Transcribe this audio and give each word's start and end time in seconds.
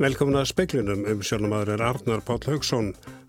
Velkomna 0.00 0.40
að 0.40 0.46
speklinum 0.48 1.02
um 1.12 1.18
sjónamaður 1.20 1.74
er 1.74 1.82
Arnar 1.84 2.22
Páll 2.24 2.46
Haugsson. 2.48 2.86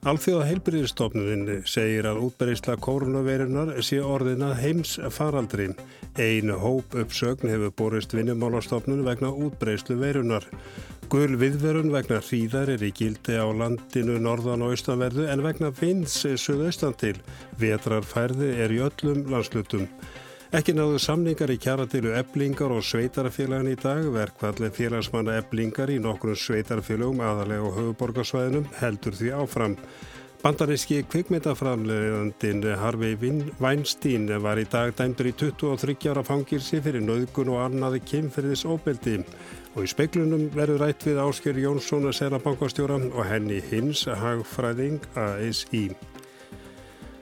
Alþjóða 0.08 0.46
heilbyrðistofnunin 0.48 1.66
segir 1.68 2.08
að 2.08 2.22
útberðisla 2.30 2.78
koronavirunar 2.80 3.74
sé 3.84 4.00
orðina 4.00 4.54
heims 4.56 4.94
faraldri. 5.12 5.66
Einu 6.16 6.56
hóp 6.64 6.96
uppsögn 6.96 7.52
hefur 7.52 7.76
borist 7.76 8.16
vinnumálastofnun 8.16 9.04
vegna 9.04 9.34
útberðislu 9.36 10.00
verunar. 10.00 10.48
Gul 11.12 11.36
viðverun 11.44 11.92
vegna 11.92 12.22
hríðar 12.24 12.72
er 12.78 12.88
í 12.88 12.94
gildi 12.96 13.36
á 13.36 13.52
landinu 13.52 14.16
norðan 14.24 14.64
og 14.64 14.78
austanverðu 14.78 15.28
en 15.28 15.44
vegna 15.44 15.76
vins 15.76 16.22
suðaustan 16.24 16.96
til. 17.04 17.18
Vetrarfærði 17.60 18.54
er 18.64 18.72
í 18.72 18.80
öllum 18.88 19.26
landslutum. 19.28 19.90
Ekki 20.52 20.74
náðu 20.76 20.98
samningar 21.00 21.48
í 21.54 21.56
kjaratilu 21.64 22.10
eblingar 22.20 22.74
og 22.76 22.82
sveitarfélagin 22.84 23.70
í 23.72 23.78
dag, 23.80 24.02
verkvallin 24.12 24.74
félagsmanna 24.76 25.38
eblingar 25.40 25.88
í 25.94 25.96
nokkrum 26.04 26.36
sveitarfélagum 26.36 27.24
aðalega 27.24 27.70
á 27.72 27.76
höfuborgarsvæðinum 27.78 28.68
heldur 28.82 29.16
því 29.16 29.32
áfram. 29.40 29.78
Bandaríski 30.44 31.06
kvikmyndaframlegandin 31.08 32.68
Harvey 32.84 33.16
Weinstein 33.64 34.28
var 34.44 34.60
í 34.60 34.68
dag 34.68 34.92
dæmdur 35.00 35.32
í 35.32 35.36
23 35.40 36.12
ára 36.12 36.28
fangilsi 36.28 36.84
fyrir 36.84 37.08
nöðgun 37.08 37.56
og 37.56 37.64
annaði 37.70 38.04
kynferðis 38.12 38.68
óbeldi 38.68 39.22
og 39.78 39.86
í 39.86 39.92
speiklunum 39.96 40.50
verður 40.52 40.84
rætt 40.84 41.08
við 41.08 41.24
Ásker 41.30 41.64
Jónsson 41.64 42.12
að 42.12 42.20
sera 42.26 42.44
bankastjóra 42.44 43.00
og 43.00 43.24
henni 43.24 43.64
hins 43.72 44.04
hagfræðing 44.04 45.00
ASI. 45.16 45.94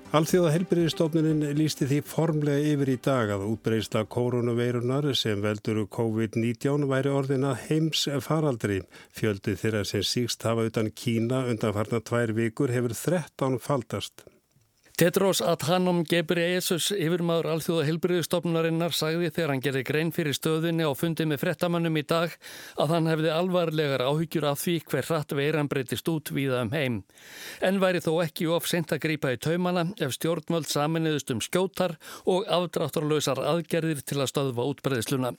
Alþjóða 0.10 0.56
helbriðistofnunin 0.56 1.44
lísti 1.54 1.86
því 1.86 1.98
formlega 2.10 2.72
yfir 2.72 2.90
í 2.90 2.96
dag 3.06 3.30
að 3.30 3.44
útbreyðsla 3.46 4.02
koronaveirunar 4.10 5.06
sem 5.14 5.38
veldur 5.44 5.84
COVID-19 5.94 6.88
væri 6.90 7.12
orðina 7.14 7.52
heims 7.68 8.08
faraldri. 8.26 8.80
Fjöldi 9.14 9.54
þeirra 9.62 9.84
sem 9.86 10.02
síkst 10.02 10.48
hafa 10.50 10.66
utan 10.72 10.90
Kína 10.98 11.44
undanfarnar 11.54 12.02
tvær 12.10 12.34
vikur 12.42 12.74
hefur 12.74 12.98
13 12.98 13.62
faldast. 13.62 14.26
Tedros 15.00 15.40
Adhanom 15.40 16.02
Ghebreyesus 16.04 16.90
yfirmaður 16.92 17.48
alþjóða 17.54 17.86
helbriðustofnunarinnar 17.88 18.92
sagði 18.92 19.30
þegar 19.32 19.54
hann 19.54 19.62
gerði 19.64 19.84
grein 19.88 20.10
fyrir 20.12 20.36
stöðinni 20.36 20.84
á 20.84 20.92
fundi 20.92 21.24
með 21.24 21.40
frettamannum 21.46 21.96
í 21.96 22.04
dag 22.04 22.34
að 22.76 22.92
hann 22.92 23.08
hefði 23.08 23.30
alvarlegar 23.32 24.04
áhyggjur 24.04 24.50
af 24.50 24.60
því 24.60 24.74
hver 24.92 25.08
hratt 25.08 25.32
veiran 25.40 25.72
breytist 25.72 26.12
út 26.12 26.34
víða 26.36 26.66
um 26.66 26.74
heim. 26.76 26.98
En 27.64 27.80
væri 27.80 28.04
þó 28.04 28.12
ekki 28.26 28.50
of 28.52 28.68
sent 28.68 28.92
að 28.92 29.06
grípa 29.06 29.32
í 29.32 29.40
taumana 29.40 29.86
ef 30.04 30.18
stjórnmöld 30.18 30.68
saminniðust 30.68 31.32
um 31.32 31.40
skjótar 31.48 31.96
og 32.28 32.52
afdráttarlausar 32.60 33.40
aðgerðir 33.40 34.04
til 34.04 34.20
að 34.20 34.34
stöðva 34.34 34.68
útbreyðsluna. 34.74 35.32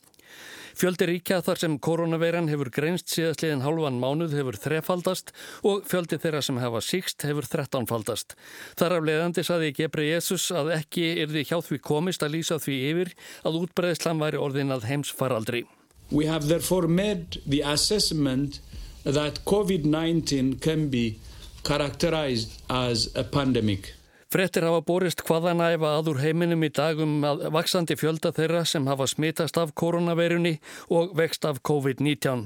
Fjöldi 0.80 1.06
ríkja 1.10 1.40
þar 1.44 1.58
sem 1.60 1.74
koronaveiran 1.82 2.48
hefur 2.48 2.70
greinst 2.72 3.10
síðastliðin 3.12 3.64
hálfan 3.64 3.98
mánuð 4.00 4.36
hefur 4.38 4.56
þrefaldast 4.60 5.32
og 5.66 5.82
fjöldi 5.90 6.16
þeirra 6.22 6.40
sem 6.46 6.60
hefa 6.62 6.80
síkst 6.84 7.26
hefur 7.28 7.48
þrettánfaldast. 7.50 8.36
Þar 8.80 8.96
af 8.96 9.08
leiðandi 9.08 9.44
saði 9.44 9.74
Gebri 9.76 10.08
Jésús 10.12 10.46
að 10.56 10.72
ekki 10.78 11.06
er 11.20 11.32
því 11.34 11.44
hjá 11.50 11.58
því 11.66 11.80
komist 11.90 12.24
að 12.24 12.36
lýsa 12.38 12.60
því 12.62 12.78
yfir 12.92 13.12
að 13.44 13.60
útbreðislam 13.64 14.24
væri 14.24 14.40
orðin 14.40 14.74
að 14.76 14.88
heims 14.88 15.12
faraldri. 15.12 15.66
We 16.10 16.26
have 16.26 16.48
therefore 16.48 16.88
made 16.88 17.42
the 17.46 17.62
assessment 17.62 18.60
that 19.04 19.44
COVID-19 19.44 20.60
can 20.60 20.88
be 20.88 21.18
characterized 21.62 22.62
as 22.68 23.08
a 23.14 23.22
pandemic. 23.24 23.99
Frettir 24.30 24.62
hafa 24.62 24.84
borist 24.86 25.24
hvaðanæfa 25.26 25.88
aður 25.96 26.20
heiminum 26.22 26.62
í 26.62 26.68
dagum 26.70 27.16
að 27.26 27.48
vaksandi 27.50 27.96
fjölda 27.98 28.30
þeirra 28.36 28.62
sem 28.62 28.86
hafa 28.86 29.08
smitast 29.10 29.56
af 29.58 29.72
koronaveirunni 29.74 30.60
og 30.94 31.16
vext 31.18 31.48
af 31.48 31.58
COVID-19. 31.66 32.44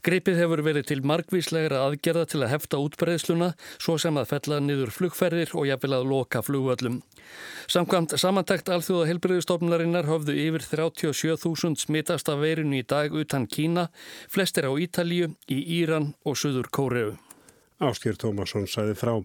Greipið 0.00 0.38
hefur 0.40 0.62
verið 0.64 0.86
til 0.88 1.02
margvíslegra 1.04 1.82
aðgerða 1.84 2.22
til 2.32 2.40
að 2.40 2.52
hefta 2.54 2.80
útbreyðsluna 2.80 3.50
svo 3.76 3.98
sem 4.00 4.16
að 4.16 4.30
fella 4.30 4.60
niður 4.64 4.94
flugferðir 4.96 5.52
og 5.52 5.66
jafnvel 5.68 5.98
að 5.98 6.08
loka 6.08 6.40
flugvöllum. 6.46 7.02
Samkvæmt 7.68 8.16
samantækt 8.22 8.72
alþjóða 8.72 9.10
helbriðustofnarinnar 9.10 10.08
höfðu 10.08 10.38
yfir 10.40 10.64
37.000 10.70 11.84
smitast 11.84 12.32
af 12.32 12.40
veirinu 12.40 12.80
í 12.80 12.86
dag 12.88 13.12
utan 13.12 13.44
Kína, 13.44 13.90
flestir 14.32 14.64
á 14.64 14.72
Ítalíu, 14.72 15.34
í 15.52 15.60
Íran 15.82 16.14
og 16.24 16.40
Suður 16.40 16.72
Kóreu. 16.72 17.12
Áskjör 17.80 18.16
Tómasson 18.24 18.64
sæði 18.68 18.96
frá. 18.96 19.20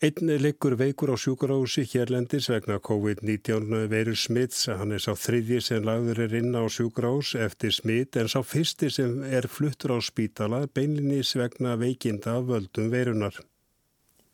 Einn 0.00 0.30
liggur 0.40 0.78
veikur 0.80 1.10
á 1.12 1.16
sjúkurási 1.20 1.82
hérlendis 1.90 2.46
vegna 2.48 2.78
COVID-19 2.80 3.82
veru 3.92 4.14
smitts. 4.16 4.62
Hann 4.72 4.94
er 4.96 5.02
sá 5.04 5.12
þriðji 5.12 5.58
sem 5.66 5.84
lagður 5.84 6.22
er 6.24 6.36
inn 6.38 6.56
á 6.56 6.64
sjúkurás 6.72 7.34
eftir 7.36 7.76
smitt 7.76 8.16
en 8.16 8.32
sá 8.32 8.40
fyrsti 8.40 8.88
sem 8.88 9.20
er 9.28 9.44
fluttur 9.44 9.92
á 9.92 9.98
spítala 10.00 10.62
beinlinis 10.72 11.34
vegna 11.36 11.76
veikinda 11.76 12.38
völdum 12.40 12.88
verunar. 12.88 13.36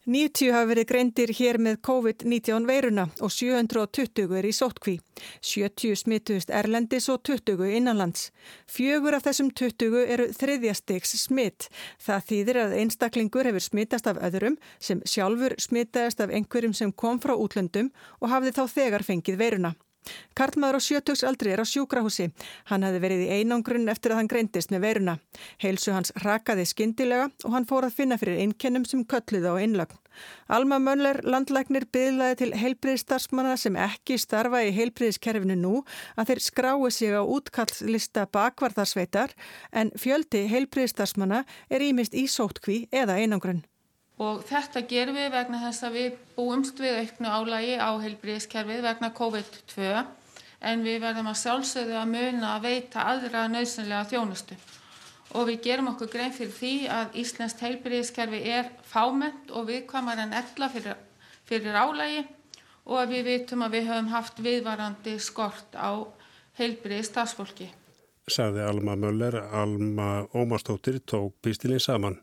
90 0.06 0.52
hafa 0.54 0.68
verið 0.70 0.84
greindir 0.86 1.30
hér 1.34 1.56
með 1.58 1.80
COVID-19 1.82 2.66
veiruna 2.68 3.08
og 3.18 3.32
720 3.34 4.36
er 4.38 4.46
í 4.46 4.52
sótkví. 4.54 5.00
70 5.42 5.98
smituðust 5.98 6.52
erlendis 6.54 7.08
og 7.10 7.24
20 7.26 7.72
innanlands. 7.74 8.28
Fjögur 8.70 9.16
af 9.18 9.24
þessum 9.26 9.50
20 9.50 10.04
eru 10.04 10.28
þriðjastegs 10.36 11.16
smitt. 11.24 11.66
Það 11.98 12.28
þýðir 12.28 12.60
að 12.62 12.76
einstaklingur 12.84 13.50
hefur 13.50 13.66
smittast 13.66 14.06
af 14.06 14.22
öðrum 14.28 14.60
sem 14.78 15.02
sjálfur 15.02 15.56
smittaðist 15.58 16.22
af 16.22 16.30
einhverjum 16.30 16.76
sem 16.78 16.94
kom 16.94 17.18
frá 17.18 17.34
útlöndum 17.34 17.90
og 18.20 18.30
hafði 18.30 18.54
þá 18.54 18.62
þegar 18.76 19.06
fengið 19.10 19.42
veiruna. 19.42 19.74
Karlmaður 20.36 20.78
á 20.78 20.86
sjötugsaldri 20.86 21.52
er 21.54 21.62
á 21.62 21.66
sjúkrahúsi. 21.66 22.30
Hann 22.70 22.86
hefði 22.86 23.02
verið 23.04 23.22
í 23.26 23.40
einangrunn 23.40 23.88
eftir 23.88 24.12
að 24.12 24.20
hann 24.20 24.30
greindist 24.30 24.72
með 24.72 24.84
veiruna. 24.86 25.14
Heilsu 25.62 25.94
hans 25.96 26.12
rakaði 26.24 26.66
skindilega 26.68 27.30
og 27.44 27.54
hann 27.56 27.68
fór 27.68 27.88
að 27.88 27.96
finna 28.00 28.18
fyrir 28.20 28.42
einkennum 28.44 28.84
sem 28.88 29.04
kölluði 29.08 29.52
á 29.52 29.54
einlögn. 29.60 30.00
Alma 30.48 30.78
Mönler, 30.80 31.20
landlæknir, 31.28 31.84
byðlaði 31.92 32.38
til 32.40 32.50
heilbriðstarfsmanna 32.56 33.56
sem 33.60 33.76
ekki 33.76 34.16
starfa 34.20 34.62
í 34.64 34.72
heilbriðskerfinu 34.76 35.58
nú 35.60 35.74
að 36.16 36.32
þeir 36.32 36.42
skrái 36.46 36.90
sig 36.94 37.12
á 37.12 37.20
útkallslista 37.20 38.26
bakvarðarsveitar 38.32 39.36
en 39.72 39.92
fjöldi 40.00 40.46
heilbriðstarfsmanna 40.52 41.44
er 41.68 41.84
ímist 41.84 42.16
í 42.16 42.24
sótkví 42.32 42.86
eða 42.92 43.20
einangrunn 43.20 43.64
og 44.22 44.44
þetta 44.48 44.82
gerum 44.88 45.18
við 45.18 45.32
vegna 45.34 45.60
þess 45.66 45.86
að 45.86 45.98
við 45.98 46.20
búumst 46.36 46.80
við 46.80 47.00
auknu 47.02 47.32
álægi 47.32 47.74
á 47.76 47.90
heilbríðiskerfið 48.04 48.86
vegna 48.86 49.12
COVID-2 49.16 49.90
en 50.66 50.86
við 50.86 51.02
verðum 51.04 51.28
að 51.32 51.40
sjálfsögðu 51.42 51.98
að 52.00 52.12
muna 52.14 52.54
að 52.54 52.68
veita 52.70 53.04
aðra 53.12 53.44
nöðsynlega 53.52 54.08
þjónustu 54.12 54.56
og 55.36 55.50
við 55.50 55.60
gerum 55.66 55.90
okkur 55.92 56.10
grein 56.12 56.32
fyrir 56.32 56.54
því 56.56 56.74
að 56.92 57.18
Íslands 57.20 57.58
heilbríðiskerfi 57.60 58.40
er 58.56 58.70
fáment 58.88 59.50
og 59.52 59.68
viðkvamar 59.68 60.22
en 60.22 60.36
ella 60.36 60.68
fyrir, 60.72 60.96
fyrir 61.44 61.76
álægi 61.76 62.22
og 62.86 63.00
að 63.02 63.16
við 63.16 63.26
vitum 63.30 63.64
að 63.66 63.76
við 63.76 63.90
höfum 63.90 64.12
haft 64.14 64.38
viðvarandi 64.46 65.16
skort 65.20 65.74
á 65.76 66.06
heilbríðis 66.56 67.10
stafsfólki. 67.10 67.68
Saði 68.26 68.62
Alma 68.66 68.96
Möller, 68.98 69.36
Alma 69.54 70.26
Ómarstóttir 70.34 70.98
tók 71.04 71.34
pistilinn 71.42 71.82
saman. 71.82 72.16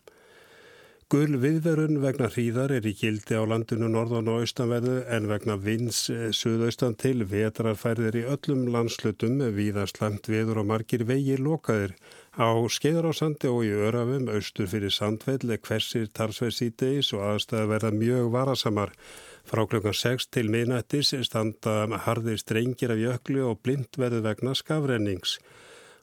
Gul 1.12 1.36
viðverun 1.42 1.98
vegna 2.04 2.30
hríðar 2.32 2.72
er 2.72 2.86
í 2.88 2.94
gildi 2.96 3.36
á 3.36 3.44
landinu 3.44 3.90
norðan 3.92 4.30
og 4.32 4.44
austanverðu 4.44 4.96
en 5.12 5.28
vegna 5.28 5.58
vins 5.60 6.06
eh, 6.14 6.30
suðaustan 6.32 6.96
til 7.02 7.26
vetrarfærðir 7.28 8.18
í 8.22 8.24
öllum 8.34 8.64
landslutum 8.72 9.42
viða 9.56 9.84
slemt 9.90 10.30
viður 10.32 10.62
og 10.62 10.70
margir 10.70 11.04
vegir 11.10 11.44
lokaðir. 11.44 11.96
Á 12.40 12.50
skeiðarásandi 12.76 13.52
og 13.52 13.66
í 13.68 13.74
örafum 13.88 14.30
austur 14.32 14.70
fyrir 14.72 14.94
sandveld 14.96 15.52
hversir 15.68 16.08
talsverð 16.08 16.56
sítegis 16.62 17.12
og 17.14 17.26
aðstæða 17.34 17.72
verða 17.74 17.92
mjög 17.98 18.32
varasamar. 18.38 18.96
Frá 19.44 19.66
klukkan 19.68 20.00
6 20.00 20.30
til 20.32 20.48
minnættis 20.54 21.12
standa 21.28 22.00
harðir 22.08 22.40
strengir 22.40 22.96
af 22.96 23.04
jöklu 23.04 23.44
og 23.52 23.60
blind 23.62 24.00
verðu 24.00 24.24
vegna 24.30 24.56
skafrennings. 24.56 25.38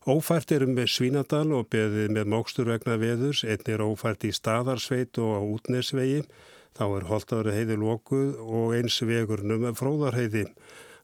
Ófært 0.08 0.48
erum 0.56 0.70
við 0.78 0.86
Svínadal 0.88 1.50
og 1.52 1.66
beðið 1.68 2.14
með 2.16 2.28
mókstur 2.32 2.70
vegna 2.70 2.94
veðurs, 2.96 3.42
einn 3.44 3.66
er 3.68 3.82
ófært 3.84 4.22
í 4.24 4.30
Staðarsveit 4.32 5.18
og 5.20 5.34
á 5.36 5.40
Útnesvegi, 5.44 6.22
þá 6.72 6.84
er 6.86 7.04
Holtári 7.10 7.52
heiði 7.52 7.76
lókuð 7.82 8.38
og 8.40 8.72
eins 8.78 8.96
vegurnum 9.04 9.66
fróðarheiði. 9.76 10.46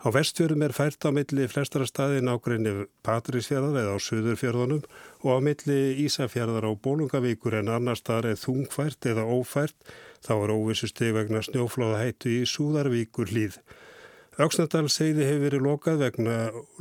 Á 0.00 0.08
vestfjörðum 0.16 0.64
er 0.64 0.72
fært 0.72 1.04
á 1.04 1.12
milli 1.12 1.44
flestara 1.44 1.84
staði 1.84 2.22
nákvæmni 2.24 2.72
Patrísfjörðar 3.04 3.82
eða 3.82 4.00
á 4.00 4.04
Suðurfjörðunum 4.06 4.84
og 4.88 5.28
á 5.28 5.38
milli 5.44 5.80
Ísafjörðar 6.06 6.64
á 6.64 6.72
Bólungavíkur 6.72 7.60
en 7.60 7.68
annar 7.76 8.00
staðar 8.00 8.30
er 8.32 8.40
þungfært 8.40 9.10
eða 9.12 9.28
ófært, 9.28 9.76
þá 10.24 10.32
er 10.38 10.56
óvissusteg 10.56 11.12
vegna 11.12 11.44
snjóflóða 11.44 12.00
hættu 12.00 12.32
í 12.32 12.46
Súðarvíkur 12.48 13.28
hlýð. 13.28 13.60
Öksnadal 14.36 14.90
segði 14.92 15.24
hefur 15.24 15.44
verið 15.46 15.62
lokað 15.64 16.02
vegna 16.02 16.32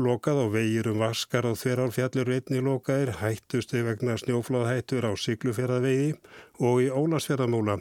lokað 0.03 0.39
á 0.43 0.45
vegir 0.51 0.89
um 0.91 0.97
vaskar 0.99 1.45
og 1.47 1.53
þverjárfjallir 1.61 2.27
veitni 2.27 2.57
lokaðir, 2.59 3.13
hættusti 3.21 3.79
vegna 3.85 4.17
snjófláðhættur 4.19 5.07
á 5.07 5.15
Siglufjörðavegi 5.15 6.09
og 6.59 6.81
í 6.83 6.89
Ólasfjörðamóla. 6.91 7.77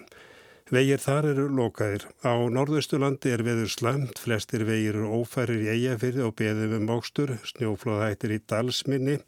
Vegir 0.70 1.02
þar 1.02 1.26
eru 1.32 1.48
lokaðir. 1.58 2.06
Á 2.22 2.38
norðaustulandi 2.54 3.34
er 3.34 3.42
veður 3.42 3.72
slemt, 3.74 4.22
flestir 4.22 4.62
vegir 4.68 4.94
eru 4.94 5.10
ófærir 5.18 5.66
í 5.66 5.72
eigafyrði 5.74 6.22
og 6.22 6.36
beðið 6.38 6.76
með 6.76 6.86
mókstur, 6.92 7.34
snjófláðhættir 7.42 8.36
í 8.38 8.40
dalsminni 8.46 9.18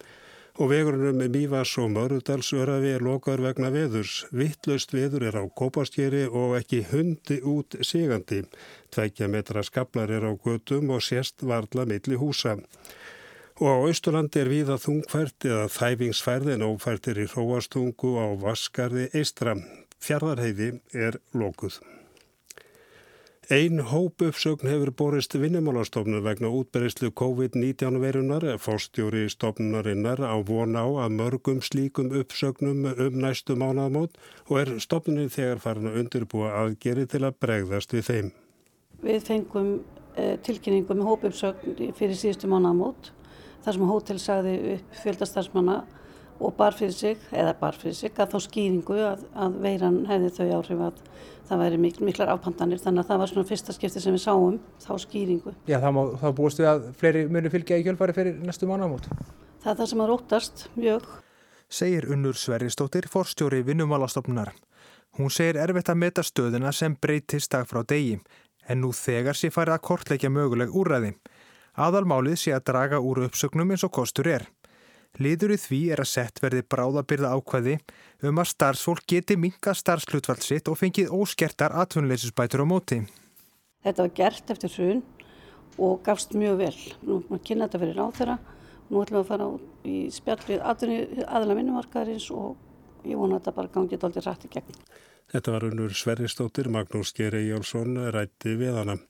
og 0.56 0.70
vegurinn 0.70 1.10
um 1.10 1.18
Mývas 1.32 1.74
og 1.82 1.90
Mörudalsörafi 1.92 2.94
er 2.96 3.04
lokaður 3.04 3.42
vegna 3.48 3.70
veðurs. 3.74 4.24
Vittlaust 4.32 4.94
veður 4.96 5.26
er 5.28 5.36
á 5.36 5.44
kópaskeri 5.48 6.24
og 6.26 6.56
ekki 6.60 6.82
hundi 6.90 7.40
út 7.44 7.76
sigandi. 7.84 8.42
Tveikja 8.92 9.28
metra 9.28 9.64
skablar 9.66 10.10
er 10.10 10.24
á 10.24 10.32
götum 10.32 10.94
og 10.96 11.04
sérst 11.04 11.44
varla 11.44 11.84
milli 11.84 12.16
húsa. 12.16 12.56
Og 13.60 13.68
á 13.68 13.76
Östurlandi 13.88 14.40
er 14.40 14.52
viða 14.52 14.78
þungfært 14.80 15.48
eða 15.48 15.68
þæfingsfærðin 15.72 16.64
ófærtir 16.64 17.20
í 17.20 17.28
hróastungu 17.32 18.16
á 18.20 18.26
Vaskarði 18.40 19.10
Eistra. 19.12 19.56
Fjardarheiði 20.00 20.72
er 20.92 21.20
lokuð. 21.32 21.80
Einn 23.46 23.78
hópuppsögn 23.78 24.66
hefur 24.66 24.90
borist 24.98 25.36
vinnumálastofnun 25.38 26.24
vegna 26.24 26.48
útberðislu 26.50 27.12
COVID-19 27.14 28.00
verunar, 28.02 28.42
fórstjóri 28.58 29.28
stofnunarinnar 29.30 30.18
á 30.18 30.34
von 30.42 30.74
á 30.74 30.82
að 30.82 31.14
mörgum 31.14 31.60
slíkum 31.62 32.10
uppsögnum 32.10 32.88
um 32.90 33.20
næstu 33.22 33.54
mánamót 33.54 34.18
og 34.48 34.58
er 34.64 34.72
stofnunin 34.82 35.30
þegar 35.30 35.62
farin 35.62 35.86
að 35.86 36.00
undirbúa 36.02 36.56
aðgeri 36.64 37.06
til 37.06 37.22
að 37.22 37.38
bregðast 37.38 37.94
við 37.94 38.08
þeim. 38.08 38.32
Við 39.06 39.22
fengum 39.30 39.70
eh, 40.18 40.34
tilkynningu 40.42 40.98
með 40.98 41.12
hópuppsögn 41.12 41.94
fyrir 41.94 42.18
síðustu 42.18 42.50
mánamót 42.50 43.12
þar 43.62 43.78
sem 43.78 43.90
hótel 43.92 44.18
sagði 44.18 44.56
upp 44.74 44.98
fjöldastarsmanna 45.04 45.84
og 46.40 46.54
bar 46.56 46.74
fyrir 46.76 46.94
sig, 46.94 47.16
eða 47.32 47.54
bar 47.60 47.76
fyrir 47.78 47.96
sig, 47.96 48.12
að 48.16 48.34
þá 48.34 48.38
skýringu 48.46 48.98
að, 49.08 49.24
að 49.34 49.58
veiran 49.64 49.98
hefði 50.08 50.32
þau 50.36 50.46
áhrif 50.58 50.82
að 50.88 51.00
það 51.46 51.62
væri 51.62 51.80
mikl, 51.80 52.04
miklar 52.08 52.32
afpandanir 52.32 52.80
þannig 52.82 53.04
að 53.04 53.10
það 53.10 53.20
var 53.22 53.32
svona 53.32 53.48
fyrsta 53.50 53.76
skipti 53.76 54.02
sem 54.02 54.16
við 54.16 54.24
sáum 54.24 54.58
þá 54.82 54.90
skýringu. 55.04 55.54
Já, 55.70 55.78
þá, 55.82 55.88
má, 55.94 56.02
þá 56.20 56.26
búist 56.40 56.60
við 56.60 56.70
að 56.72 56.88
fleiri 57.00 57.26
muni 57.30 57.52
fylgja 57.52 57.78
í 57.80 57.86
kjölfari 57.86 58.16
fyrir 58.16 58.40
næstu 58.42 58.68
mánamót. 58.70 59.06
Það 59.62 59.72
er 59.72 59.78
það 59.80 59.90
sem 59.92 60.02
að 60.02 60.10
rótast 60.12 60.66
mjög. 60.74 61.06
Segir 61.66 62.06
Unnur 62.14 62.38
Sverristóttir, 62.38 63.08
forstjóri 63.10 63.62
vinnumálastofnunar. 63.66 64.52
Hún 65.18 65.32
segir 65.32 65.58
erfitt 65.58 65.88
að 65.90 66.02
meta 66.02 66.22
stöðuna 66.26 66.72
sem 66.76 66.94
breytist 67.00 67.50
dag 67.54 67.66
frá 67.66 67.80
degi, 67.88 68.18
en 68.68 68.82
nú 68.82 68.92
þegar 68.94 69.38
sé 69.38 69.50
farið 69.54 69.78
að 69.78 69.86
kortleikja 69.88 70.30
möguleg 70.30 70.74
úræði. 70.74 71.14
Aðalmálið 71.76 72.38
sé 72.40 72.52
að 72.56 72.66
draga 72.70 73.00
úr 73.04 73.26
uppsögnum 73.26 73.72
eins 73.72 73.84
og 73.84 73.92
kostur 73.92 74.28
er. 74.32 74.46
Liður 75.22 75.54
í 75.54 75.58
því 75.60 75.80
er 75.94 76.02
að 76.02 76.10
sett 76.10 76.40
verði 76.44 76.64
bráðabyrða 76.68 77.32
ákvæði 77.38 77.76
um 78.28 78.40
að 78.42 78.50
starfsfólk 78.50 79.06
geti 79.08 79.36
minga 79.40 79.72
starfslutvald 79.76 80.44
sitt 80.44 80.68
og 80.68 80.76
fengið 80.80 81.12
óskertar 81.16 81.72
atvinnuleysisbætur 81.82 82.64
á 82.64 82.66
móti. 82.68 83.00
Þetta 83.86 84.04
var 84.04 84.12
gert 84.18 84.52
eftir 84.52 84.74
hrun 84.76 85.02
og 85.78 86.02
gafst 86.04 86.36
mjög 86.36 86.60
vel. 86.60 86.76
Nú 87.02 87.18
erum 87.18 87.26
við 87.30 87.38
að 87.38 87.44
kynna 87.48 87.68
þetta 87.68 87.82
fyrir 87.82 88.00
ráþeira. 88.00 88.38
Nú 88.86 89.02
ætlum 89.02 89.18
við 89.18 89.24
að 89.24 89.30
fara 89.32 89.48
í 89.86 89.96
spjallið 90.14 91.24
aðla 91.26 91.58
minnumarkaðarins 91.58 92.30
og 92.34 93.06
ég 93.06 93.18
vona 93.18 93.36
að 93.36 93.44
þetta 93.44 93.56
bara 93.56 93.74
gangið 93.76 94.02
doldið 94.02 94.26
rætt 94.26 94.46
í 94.46 94.52
gegn. 94.52 94.80
Þetta 95.32 95.54
var 95.56 95.66
unnur 95.66 95.94
Sverristóttir, 95.96 96.68
Magnús 96.70 97.10
Geri 97.16 97.48
Jálsson 97.48 97.98
rætti 98.14 98.54
við 98.60 98.76
hana. 98.78 99.00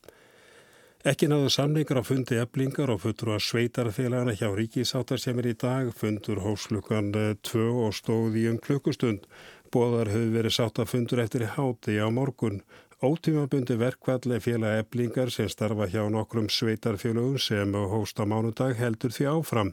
Ekki 1.07 1.29
náðu 1.31 1.47
samningar 1.53 2.01
á 2.01 2.03
fundi 2.03 2.35
eblingar 2.35 2.89
og 2.91 2.97
fullur 2.99 3.37
að 3.37 3.45
sveitarfélagana 3.45 4.33
hjá 4.35 4.49
ríkisátar 4.51 5.21
sem 5.23 5.37
er 5.39 5.45
í 5.47 5.53
dag. 5.55 5.93
Fundur 5.95 6.41
hófslukan 6.43 7.13
2 7.47 7.67
og 7.85 7.93
stóði 7.95 8.43
um 8.51 8.57
klukkustund. 8.59 9.23
Bóðar 9.71 10.11
höfðu 10.11 10.33
verið 10.33 10.55
sátt 10.57 10.81
að 10.83 10.89
fundur 10.91 11.21
eftir 11.23 11.45
háti 11.53 11.95
á 11.95 12.11
morgun. 12.11 12.59
Ótímabundi 12.99 13.77
verkvalli 13.79 14.41
félag 14.43 14.81
eblingar 14.81 15.31
sem 15.31 15.47
starfa 15.47 15.87
hjá 15.87 16.03
nokkrum 16.11 16.51
sveitarfélagum 16.51 17.39
sem 17.39 17.79
hósta 17.93 18.27
mánudag 18.27 18.75
heldur 18.75 19.15
því 19.15 19.29
áfram. 19.31 19.71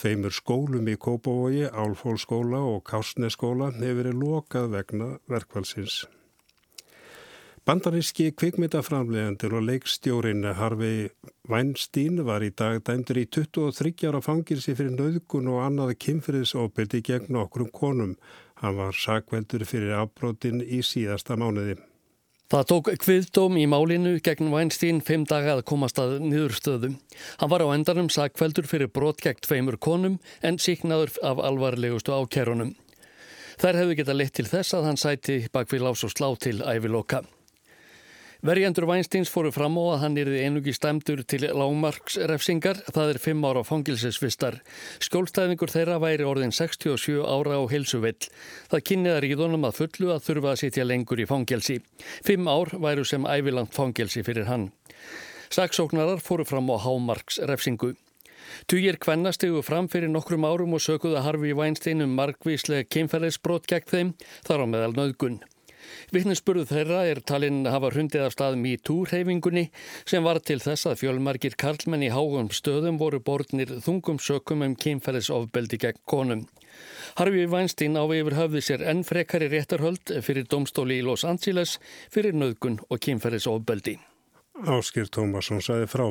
Tveimur 0.00 0.32
skólum 0.32 0.88
í 0.88 0.96
Kópavogi, 0.96 1.68
Álfólskóla 1.68 2.64
og 2.64 2.80
Kásneskóla 2.88 3.74
hefur 3.76 4.00
verið 4.00 4.20
lokað 4.24 4.72
vegna 4.78 5.12
verkvallsins. 5.28 6.06
Bandaríski 7.62 8.32
kvikmyndaframlegandur 8.34 9.52
og 9.54 9.62
leikstjórin 9.68 10.42
Harvey 10.58 11.04
Weinstein 11.46 12.16
var 12.26 12.42
í 12.42 12.48
dag 12.50 12.80
dæmdur 12.82 13.20
í 13.20 13.28
23 13.30 14.08
ára 14.08 14.18
fangilsi 14.18 14.72
fyrir 14.74 14.96
nöðgun 14.96 15.46
og 15.52 15.60
annað 15.62 15.92
kynfyriðsópildi 16.02 16.98
gegn 17.06 17.36
okkur 17.38 17.68
konum. 17.70 18.16
Hann 18.58 18.74
var 18.80 18.98
sakveldur 18.98 19.62
fyrir 19.62 19.94
afbrotin 19.94 20.58
í 20.58 20.80
síðasta 20.82 21.36
mánuði. 21.38 21.76
Það 22.50 22.66
tók 22.72 22.90
kviðdóm 23.04 23.60
í 23.62 23.66
málinu 23.70 24.16
gegn 24.26 24.50
Weinstein 24.50 24.98
fimm 24.98 25.22
daga 25.30 25.54
að 25.54 25.62
komast 25.70 26.00
að 26.02 26.16
niðurstöðu. 26.24 26.90
Hann 27.38 27.52
var 27.52 27.62
á 27.62 27.70
endanum 27.76 28.08
sakveldur 28.10 28.66
fyrir 28.66 28.90
brot 28.90 29.22
gegn 29.22 29.38
tveimur 29.46 29.76
konum 29.78 30.16
en 30.42 30.58
síknaður 30.58 31.14
af 31.22 31.38
alvarlegustu 31.38 32.10
ákerunum. 32.10 32.74
Þær 33.62 33.80
hefðu 33.84 33.96
geta 34.02 34.18
leitt 34.18 34.34
til 34.34 34.48
þess 34.50 34.74
að 34.74 34.90
hann 34.90 34.98
sæti 34.98 35.38
bakvið 35.54 35.86
lás 35.86 36.02
og 36.02 36.10
slá 36.10 36.26
til 36.42 36.58
æviloka. 36.58 37.22
Verjandur 38.42 38.88
Weinsteins 38.90 39.30
fóru 39.30 39.52
fram 39.54 39.76
á 39.78 39.94
að 39.94 40.00
hann 40.02 40.16
erði 40.18 40.40
einungi 40.42 40.72
stæmdur 40.74 41.20
til 41.30 41.44
lágmarksrefsingar, 41.46 42.80
það 42.90 43.12
er 43.12 43.20
5 43.22 43.44
ára 43.46 43.60
fangilsesvistar. 43.62 44.56
Skjólstæðingur 45.06 45.70
þeirra 45.70 46.00
væri 46.02 46.26
orðin 46.26 46.50
67 46.50 47.22
ára 47.22 47.60
á 47.62 47.62
helsuvill. 47.70 48.18
Það 48.72 48.82
kynniða 48.88 49.20
ríðunum 49.22 49.68
að 49.68 49.78
fullu 49.78 50.10
að 50.16 50.26
þurfa 50.26 50.50
að 50.56 50.58
sitja 50.64 50.88
lengur 50.90 51.22
í 51.22 51.28
fangelsi. 51.30 51.78
5 52.26 52.50
ár 52.50 52.74
væru 52.82 53.06
sem 53.06 53.30
ævilangt 53.30 53.78
fangelsi 53.78 54.24
fyrir 54.26 54.50
hann. 54.50 54.72
Saksóknarar 55.54 56.18
fóru 56.18 56.42
fram 56.42 56.74
á 56.74 56.82
hámarksrefsingu. 56.82 57.94
Tugir 58.66 58.98
kvenna 58.98 59.30
stegu 59.30 59.62
fram 59.62 59.86
fyrir 59.86 60.10
nokkrum 60.10 60.50
árum 60.50 60.74
og 60.74 60.82
sökuða 60.82 61.22
Harfi 61.22 61.54
Weinstein 61.54 62.02
um 62.02 62.18
margvíslega 62.18 62.90
kynferðisbrot 62.90 63.70
gegn 63.70 63.90
þeim, 63.94 64.14
þar 64.42 64.66
á 64.66 64.72
meðal 64.74 64.94
nöðgun. 64.98 65.42
Vittnesburðu 66.14 66.66
þeirra 66.70 67.02
er 67.10 67.20
talinn 67.26 67.66
hafa 67.68 67.92
hundið 67.94 68.26
af 68.26 68.34
stað 68.36 68.58
MeToo-hreyfingunni 68.62 69.68
sem 70.08 70.24
var 70.24 70.40
til 70.40 70.58
þess 70.62 70.88
að 70.90 70.98
fjölmarkir 71.02 71.56
karlmenn 71.60 72.06
í 72.06 72.10
hágum 72.14 72.50
stöðum 72.54 73.00
voru 73.00 73.22
borðnir 73.24 73.76
þungum 73.84 74.20
sökum 74.22 74.64
um 74.66 74.76
kynferðisofbeldi 74.76 75.80
gegn 75.84 76.02
konum. 76.08 76.44
Harfi 77.18 77.46
Weinstein 77.46 77.98
á 78.00 78.04
yfir 78.08 78.38
höfði 78.38 78.62
sér 78.64 78.84
enn 78.88 79.04
frekari 79.04 79.50
réttarhöld 79.52 80.14
fyrir 80.24 80.48
domstóli 80.48 81.00
í 81.00 81.06
Los 81.06 81.26
Angeles 81.28 81.78
fyrir 82.12 82.36
nöðgun 82.36 82.80
og 82.88 83.02
kynferðisofbeldi. 83.04 83.98
Áskir 84.62 85.08
Tómasson 85.12 85.60
saði 85.64 85.88
frá. 85.90 86.06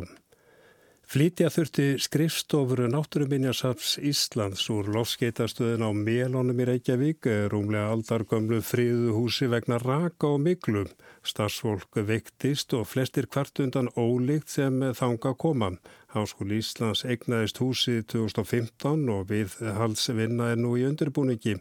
Flítja 1.12 1.50
þurfti 1.52 1.86
skrifstofuru 2.00 2.86
Náttúruminjasafs 2.88 3.98
Íslands 4.00 4.62
úr 4.72 4.88
lofskeitastöðin 4.96 5.84
á 5.84 5.92
Mélónum 5.92 6.62
í 6.64 6.68
Reykjavík, 6.70 7.28
rúmlega 7.52 7.90
aldargömlu 7.92 8.62
fríðu 8.64 9.18
húsi 9.18 9.50
vegna 9.52 9.76
raka 9.82 10.30
og 10.30 10.40
miklum. 10.46 10.88
Starsfólk 11.28 12.00
vektist 12.08 12.72
og 12.80 12.88
flestir 12.88 13.28
kvartundan 13.28 13.92
ólíkt 14.00 14.54
sem 14.56 14.80
þanga 14.96 15.34
koma. 15.36 15.74
Háskóli 16.16 16.62
Íslands 16.64 17.04
egnaðist 17.04 17.60
húsið 17.60 18.08
2015 18.16 19.12
og 19.12 19.28
við 19.34 19.60
halsvinna 19.82 20.54
er 20.54 20.64
nú 20.64 20.78
í 20.80 20.88
undirbúningi. 20.88 21.58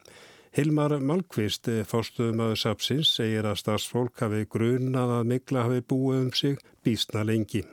Hilmar 0.55 0.95
Malkvist, 1.03 1.67
fórstuðumöðu 1.91 2.63
Sapsins, 2.63 3.11
segir 3.19 3.51
að 3.51 3.59
starsfólk 3.65 4.23
hafi 4.23 4.47
grunað 4.47 5.19
að 5.19 5.29
mikla 5.35 5.67
hafi 5.67 5.83
búið 5.83 6.23
um 6.23 6.33
sig 6.39 6.67
bísna 6.87 7.27
lengi. 7.27 7.67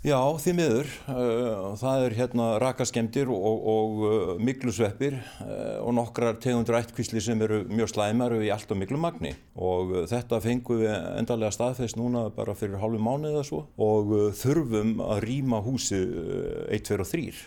Já, 0.00 0.16
því 0.40 0.52
miður. 0.56 0.92
Uh, 1.12 1.74
það 1.76 2.02
er 2.06 2.14
hérna 2.16 2.44
rakaskemdir 2.62 3.28
og, 3.28 3.66
og 3.68 3.98
uh, 4.00 4.30
miklusveppir 4.40 5.18
uh, 5.20 5.82
og 5.84 5.92
nokkrar 5.98 6.38
tegundur 6.40 6.78
ættkvísli 6.78 7.20
sem 7.20 7.42
eru 7.44 7.66
mjög 7.68 7.90
slæmar 7.92 8.32
og 8.32 8.40
í 8.40 8.48
allt 8.48 8.72
og 8.72 8.80
miklu 8.80 8.96
magni 8.96 9.34
og 9.60 9.92
þetta 10.08 10.40
fengum 10.40 10.80
við 10.80 10.94
endarlega 11.20 11.52
staðfest 11.52 12.00
núna 12.00 12.30
bara 12.32 12.56
fyrir 12.56 12.80
hálfu 12.80 12.96
mánu 12.96 13.28
eða 13.28 13.44
svo 13.44 13.66
og 13.76 14.32
þurfum 14.40 15.02
að 15.04 15.20
rýma 15.26 15.60
húsi 15.68 16.00
1, 16.00 16.80
2 16.88 16.96
og 17.04 17.10
3. 17.12 17.44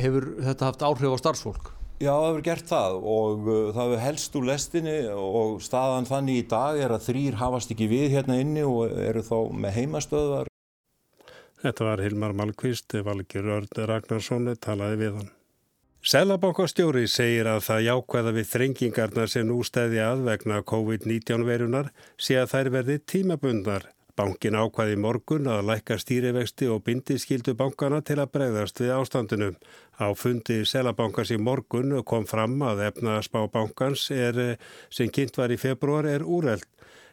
Hefur 0.00 0.32
þetta 0.48 0.70
haft 0.70 0.88
áhrif 0.88 1.12
á 1.12 1.18
starfsfólk? 1.20 1.72
Já, 2.00 2.14
það 2.14 2.28
hefur 2.30 2.46
gert 2.48 2.70
það 2.70 3.02
og 3.12 3.48
það 3.76 3.82
hefur 3.82 4.06
helst 4.06 4.38
úr 4.40 4.46
lestinni 4.48 5.00
og 5.20 5.60
staðan 5.60 6.08
þannig 6.08 6.46
í 6.46 6.48
dag 6.48 6.80
er 6.80 6.96
að 6.96 7.10
þrýr 7.10 7.42
hafast 7.42 7.76
ekki 7.76 7.92
við 7.92 8.14
hérna 8.16 8.40
inni 8.40 8.64
og 8.64 8.88
eru 8.88 9.20
þá 9.26 9.36
með 9.52 9.76
heimastöðar 9.82 10.49
Þetta 11.60 11.84
var 11.84 12.00
Hilmar 12.00 12.32
Malkvist, 12.32 12.94
Valgir 13.04 13.44
Örn 13.44 13.68
Ragnarsson 13.76 14.48
talaði 14.64 14.96
við 15.02 15.18
hann. 15.18 15.30
Sælabankastjóri 16.00 17.02
segir 17.12 17.44
að 17.50 17.66
það 17.66 17.82
jákvæða 17.84 18.30
við 18.32 18.46
þrengingarnar 18.48 19.28
sem 19.28 19.44
nú 19.44 19.58
stæði 19.68 20.00
að 20.00 20.22
vegna 20.30 20.62
COVID-19 20.70 21.44
verunar 21.44 21.90
sé 22.16 22.38
að 22.40 22.54
þær 22.54 22.70
verði 22.78 22.96
tímabundnar. 23.12 23.84
Bankin 24.16 24.56
ákvæði 24.56 24.96
morgun 25.00 25.50
að 25.52 25.66
lækka 25.68 25.98
stýrivexti 26.00 26.70
og 26.72 26.80
bindi 26.88 27.18
skildu 27.20 27.52
bankana 27.56 28.00
til 28.00 28.16
að 28.20 28.32
bregðast 28.32 28.80
við 28.80 28.94
ástandinu. 28.96 29.52
Á 30.00 30.08
fundi 30.16 30.62
Sælabankars 30.64 31.34
í 31.36 31.38
morgun 31.40 31.92
kom 32.08 32.24
fram 32.28 32.56
að 32.64 32.86
efnaðspá 32.88 33.44
bankans 33.52 34.08
er, 34.16 34.56
sem 34.88 35.12
kynnt 35.12 35.36
var 35.36 35.52
í 35.52 35.60
februar 35.60 36.08
er 36.08 36.24
úreld. 36.24 36.64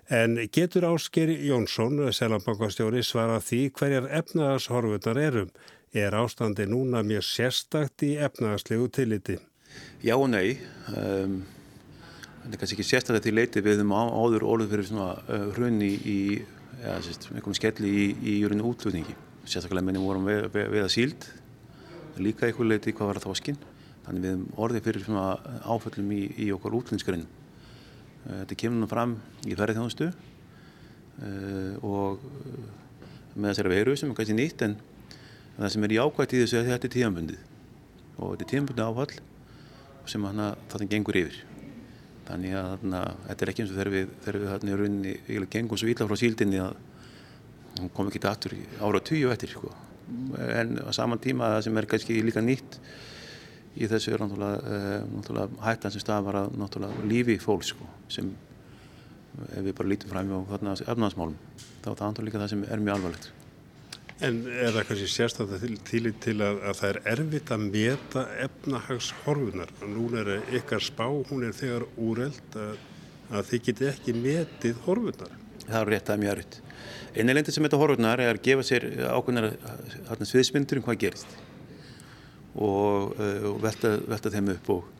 En 0.07 0.37
getur 0.55 0.85
Ásker 0.87 1.27
Jónsson, 1.27 1.97
selabankastjóri, 2.15 3.01
svara 3.03 3.41
því 3.43 3.57
hverjar 3.75 4.05
efnaðashorfunar 4.21 5.17
erum? 5.19 5.49
Er 5.91 6.15
ástandi 6.15 6.63
núna 6.63 7.01
mjög 7.03 7.25
sérstakt 7.27 8.05
í 8.07 8.13
efnaðaslegu 8.15 8.87
tilliti? 8.95 9.35
Já 9.99 10.13
og 10.15 10.29
nei. 10.31 10.61
Um, 10.93 11.41
það 12.39 12.55
er 12.55 12.61
kannski 12.61 12.77
ekki 12.77 12.85
sérstaklega 12.87 13.25
til 13.25 13.33
leiti 13.35 13.63
við 13.65 13.83
um 13.83 13.91
áður 13.91 14.45
orðið 14.47 14.71
fyrir 14.77 14.87
svona 14.87 15.09
uh, 15.27 15.49
hrunni 15.57 15.89
í, 15.99 16.19
eða 16.85 17.01
sérst, 17.03 17.27
einhvern 17.33 17.59
skelli 17.59 17.91
í, 17.91 18.05
í 18.15 18.37
júrinu 18.45 18.69
útlutningi. 18.71 19.17
Sérstaklega 19.43 19.89
mennum 19.89 20.07
vorum 20.07 20.29
við, 20.29 20.47
við, 20.55 20.69
við 20.71 20.85
að 20.85 20.93
síld, 20.95 21.27
líka 22.15 22.47
einhver 22.47 22.71
leiti 22.71 22.95
hvað 22.95 23.11
var 23.11 23.19
það 23.19 23.33
þoskinn. 23.33 23.59
Þannig 24.07 24.23
við 24.29 24.47
orðið 24.55 24.87
fyrir 24.87 25.03
svona 25.03 25.59
áföllum 25.67 26.15
í, 26.15 26.21
í 26.47 26.49
okkar 26.55 26.79
útlunnsgrinn. 26.79 27.27
Uh, 28.25 28.41
þetta 28.41 28.59
kemur 28.63 28.81
nú 28.81 28.89
fram 28.91 29.17
í 29.45 29.53
ferðarþjónustu 29.53 30.09
uh, 30.09 31.73
og 31.85 32.23
með 33.37 33.51
þessari 33.51 33.73
veru 33.75 33.97
sem 33.99 34.11
er 34.11 34.17
kannski 34.17 34.37
nýtt 34.37 34.65
en 34.65 34.77
það 35.57 35.73
sem 35.73 35.85
er 35.85 35.93
í 35.93 36.01
ákvæmt 36.01 36.33
í 36.33 36.41
þessu 36.43 36.59
er 36.59 36.69
þetta 36.71 36.89
er 36.89 36.95
tíðanbundið 36.95 37.43
og 38.17 38.31
þetta 38.33 38.45
er 38.45 38.51
tíðanbundið 38.51 38.87
áfall 38.87 39.19
sem 40.07 40.23
þarna 40.23 40.89
gengur 40.89 41.19
yfir. 41.19 41.41
Þannig 42.27 42.55
að 42.59 42.69
þarna, 42.73 43.01
þetta 43.27 43.43
er 43.43 43.51
ekki 43.51 43.63
eins 43.63 43.71
og 43.71 43.77
þegar 43.77 43.91
við, 43.93 44.13
þegar 44.23 44.39
við 44.41 44.49
þarna 44.51 44.71
í 44.71 44.77
rauninni 44.81 45.13
eiginlega 45.15 45.53
gengum 45.55 45.79
svo 45.79 45.91
ítla 45.91 46.07
frá 46.09 46.19
síldinni 46.19 46.61
að 46.63 46.79
hún 47.77 47.91
kom 47.95 48.09
ekki 48.09 48.21
til 48.23 48.31
aftur 48.31 48.55
ára 48.81 49.03
tíu 49.09 49.31
eftir. 49.31 49.53
Sko. 49.53 49.71
En 50.47 50.79
á 50.83 50.91
saman 50.95 51.21
tíma 51.23 51.53
það 51.55 51.65
sem 51.67 51.79
er 51.79 51.89
kannski 51.91 52.19
líka 52.25 52.43
nýtt 52.43 52.79
í 53.77 53.87
þessu 53.89 54.13
er 54.13 54.23
náttúrulega, 54.23 54.75
náttúrulega 55.13 55.63
hættan 55.65 55.93
sem 55.93 56.03
stafar 56.03 56.41
að 56.41 56.53
náttúrulega 56.57 57.07
lífi 57.09 57.37
fólks 57.41 57.73
sko, 57.73 57.87
sem 58.11 58.31
ef 59.53 59.63
við 59.63 59.73
bara 59.77 59.91
lítum 59.91 60.11
fram 60.11 60.33
á 60.33 60.39
efnaðasmálum 60.89 61.35
þá 61.83 61.89
er 61.91 61.99
það 61.99 62.07
náttúrulega 62.07 62.27
líka 62.29 62.41
það 62.41 62.53
sem 62.53 62.63
er 62.67 62.83
mjög 62.83 62.97
alvarlegt. 62.97 63.33
En 64.17 64.37
er 64.49 64.71
það 64.73 64.85
kannski 64.89 65.07
sérstaklega 65.13 65.59
til, 65.61 65.75
til, 65.85 66.11
til 66.23 66.37
að, 66.41 66.61
að 66.65 66.79
það 66.79 66.89
er 66.89 66.99
erfitt 67.13 67.51
að 67.53 67.65
meta 67.67 68.23
efnahagshorfunar? 68.47 69.73
Nún 69.91 70.15
er 70.17 70.31
ykkar 70.57 70.81
spá, 70.81 71.05
hún 71.05 71.45
er 71.45 71.53
þegar 71.53 71.85
úreld 72.01 72.57
að, 72.57 72.79
að 73.29 73.51
þið 73.51 73.67
geti 73.67 73.91
ekki 73.91 74.15
metið 74.17 74.79
horfunar. 74.87 75.35
Það 75.67 75.77
er 75.83 75.91
rétt 75.93 76.09
að 76.09 76.23
mjög 76.23 76.33
erfitt. 76.33 76.57
Einleindi 77.17 77.53
sem 77.53 77.65
meta 77.65 77.77
horfunar 77.77 78.23
er 78.23 78.33
að 78.33 78.41
gefa 78.47 78.65
sér 78.65 78.89
ákveðnar 79.05 79.51
sviðsmyndur 80.25 80.81
um 80.81 80.87
hvað 80.87 80.99
gerist 81.05 81.37
og, 82.57 83.17
uh, 83.17 83.49
og 83.51 83.59
velta, 83.63 83.97
velta 84.07 84.33
þeim 84.33 84.53
upp 84.55 84.71
og 84.75 84.93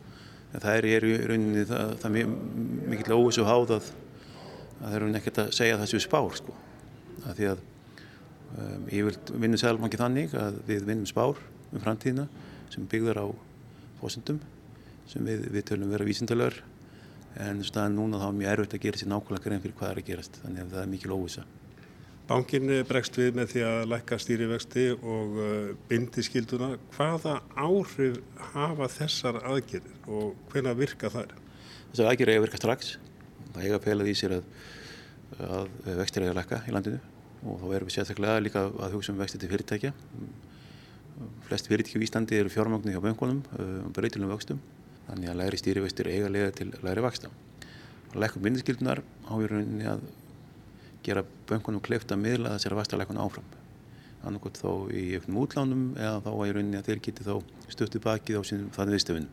það 0.58 0.74
er 0.74 0.90
í 0.90 1.16
rauninni 1.30 1.66
það, 1.70 1.96
það 2.02 2.20
mikið 2.94 3.16
óvis 3.18 3.42
og 3.42 3.50
háð 3.50 3.74
að 3.78 3.90
það 4.78 4.94
er 4.94 5.02
rauninni 5.04 5.20
ekkert 5.22 5.42
að 5.44 5.56
segja 5.58 5.82
þessu 5.82 6.02
spár 6.02 6.38
sko. 6.38 6.56
að 7.26 7.34
því 7.40 7.50
að 7.52 7.66
Um, 8.56 8.86
ég 8.88 9.04
vil 9.04 9.40
vinna 9.44 9.58
selmangi 9.60 10.00
þannig 10.00 10.32
að 10.40 10.62
við 10.70 10.86
vinnum 10.88 11.08
spár 11.10 11.40
um 11.76 11.82
framtíðina 11.84 12.24
sem 12.72 12.86
byggðar 12.88 13.20
á 13.20 13.28
fósundum 14.00 14.40
sem 15.12 15.26
við, 15.28 15.50
við 15.52 15.66
tölum 15.68 15.92
vera 15.92 16.08
vísindalör 16.08 16.56
en 17.44 17.60
núna 17.92 18.22
þá 18.22 18.30
er 18.30 18.38
mjög 18.40 18.54
erfitt 18.54 18.78
að 18.78 18.86
gera 18.86 19.02
sér 19.02 19.12
nákvæmlega 19.12 19.44
grein 19.44 19.64
fyrir 19.66 19.76
hvað 19.82 19.92
er 19.92 20.00
að 20.00 20.08
gerast 20.08 20.40
þannig 20.46 20.64
að 20.64 20.72
það 20.78 20.82
er 20.82 20.92
mikil 20.94 21.12
óvisa. 21.18 21.44
Bankin 22.28 22.68
bregst 22.90 23.16
við 23.16 23.38
með 23.38 23.52
því 23.54 23.62
að 23.64 23.82
lækka 23.94 24.18
stýrivexti 24.20 24.88
og 24.98 25.38
uh, 25.40 25.70
bindi 25.88 26.24
skilduna. 26.26 26.74
Hvaða 26.98 27.38
áhrif 27.56 28.18
hafa 28.52 28.90
þessar 28.92 29.40
aðgerðir 29.48 30.10
og 30.12 30.34
hvena 30.52 30.74
virka 30.76 31.12
þær? 31.14 31.32
Þessar 31.94 32.10
aðgerðir 32.12 32.34
eiga 32.34 32.42
að 32.42 32.48
virka 32.48 32.60
strax. 32.60 32.92
Það 33.54 33.62
eiga 33.64 33.80
að 33.80 33.88
fela 33.88 34.08
því 34.10 34.18
sér 34.20 34.36
að, 34.38 34.52
að 35.48 35.72
vextir 36.02 36.26
eiga 36.26 36.34
að 36.34 36.40
lækka 36.42 36.62
í 36.68 36.76
landinu 36.76 37.00
og 37.48 37.62
þá 37.62 37.66
erum 37.78 37.88
við 37.88 37.96
sérstaklega 37.96 38.44
líka 38.44 38.66
að 38.68 38.98
hugsa 38.98 39.14
um 39.14 39.24
vexti 39.24 39.40
til 39.40 39.52
fyrirtækja. 39.54 39.94
Flest 41.48 41.72
fyrirtæki 41.72 42.02
í 42.02 42.06
Íslandi 42.10 42.42
eru 42.42 42.52
fjármagnu 42.52 42.92
hjá 42.92 43.02
böngunum 43.04 43.44
um 43.56 43.96
breytilum 43.96 44.36
vöxtum 44.36 44.60
þannig 45.08 45.32
að 45.32 45.40
læri 45.46 45.60
stýrivextir 45.62 46.12
eiga 46.12 46.32
lega 46.34 46.52
til 46.60 46.74
læri 46.84 47.04
vaksta. 47.06 47.32
Lækum 48.18 48.44
bindiskildunar 48.44 49.00
á 49.00 49.34
í 49.40 49.48
rauninni 49.48 49.88
að 49.88 50.04
gera 51.08 51.24
böngunum 51.50 51.84
kleift 51.84 52.12
að 52.12 52.24
miðla 52.24 52.54
þessari 52.56 52.78
vastalækun 52.82 53.20
áfram. 53.24 53.50
Annarkot 54.28 54.60
þá 54.60 54.70
í 54.92 55.04
auknum 55.18 55.42
útlánum 55.44 55.84
eða 55.96 56.22
þá 56.26 56.32
í 56.34 56.56
rauninni 56.56 56.80
að 56.80 56.90
þeir 56.90 57.04
geti 57.08 57.28
þá 57.28 57.36
stöttu 57.72 58.02
bakið 58.04 58.40
á 58.40 58.44
sínum 58.50 58.72
þannig 58.76 58.98
viðstöfunum. 58.98 59.30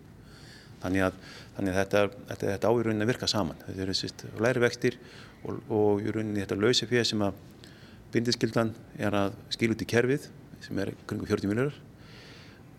Þannig 0.85 1.07
að, 1.07 1.19
þannig 1.57 1.73
að 1.73 1.79
þetta, 1.81 2.03
þetta, 2.29 2.51
þetta 2.53 2.71
á 2.71 2.73
í 2.75 2.85
rauninni 2.85 3.07
að 3.07 3.11
virka 3.11 3.31
saman. 3.31 3.63
Þetta 3.65 3.85
eru 3.87 3.97
sérst 3.99 4.27
læri 4.45 4.63
vextir 4.63 4.99
og, 5.43 5.59
og 5.73 6.05
í 6.05 6.13
rauninni 6.13 6.45
þetta 6.45 6.61
lausi 6.61 6.89
fyrir 6.91 7.09
sem 7.09 7.25
að 7.25 7.41
bindiskildan 8.15 8.75
er 9.01 9.17
að 9.19 9.35
skilja 9.57 9.75
út 9.75 9.83
í 9.83 9.91
kerfið 9.91 10.29
sem 10.65 10.79
er 10.81 10.93
kring 11.09 11.25
40 11.27 11.51
miljórar 11.51 11.81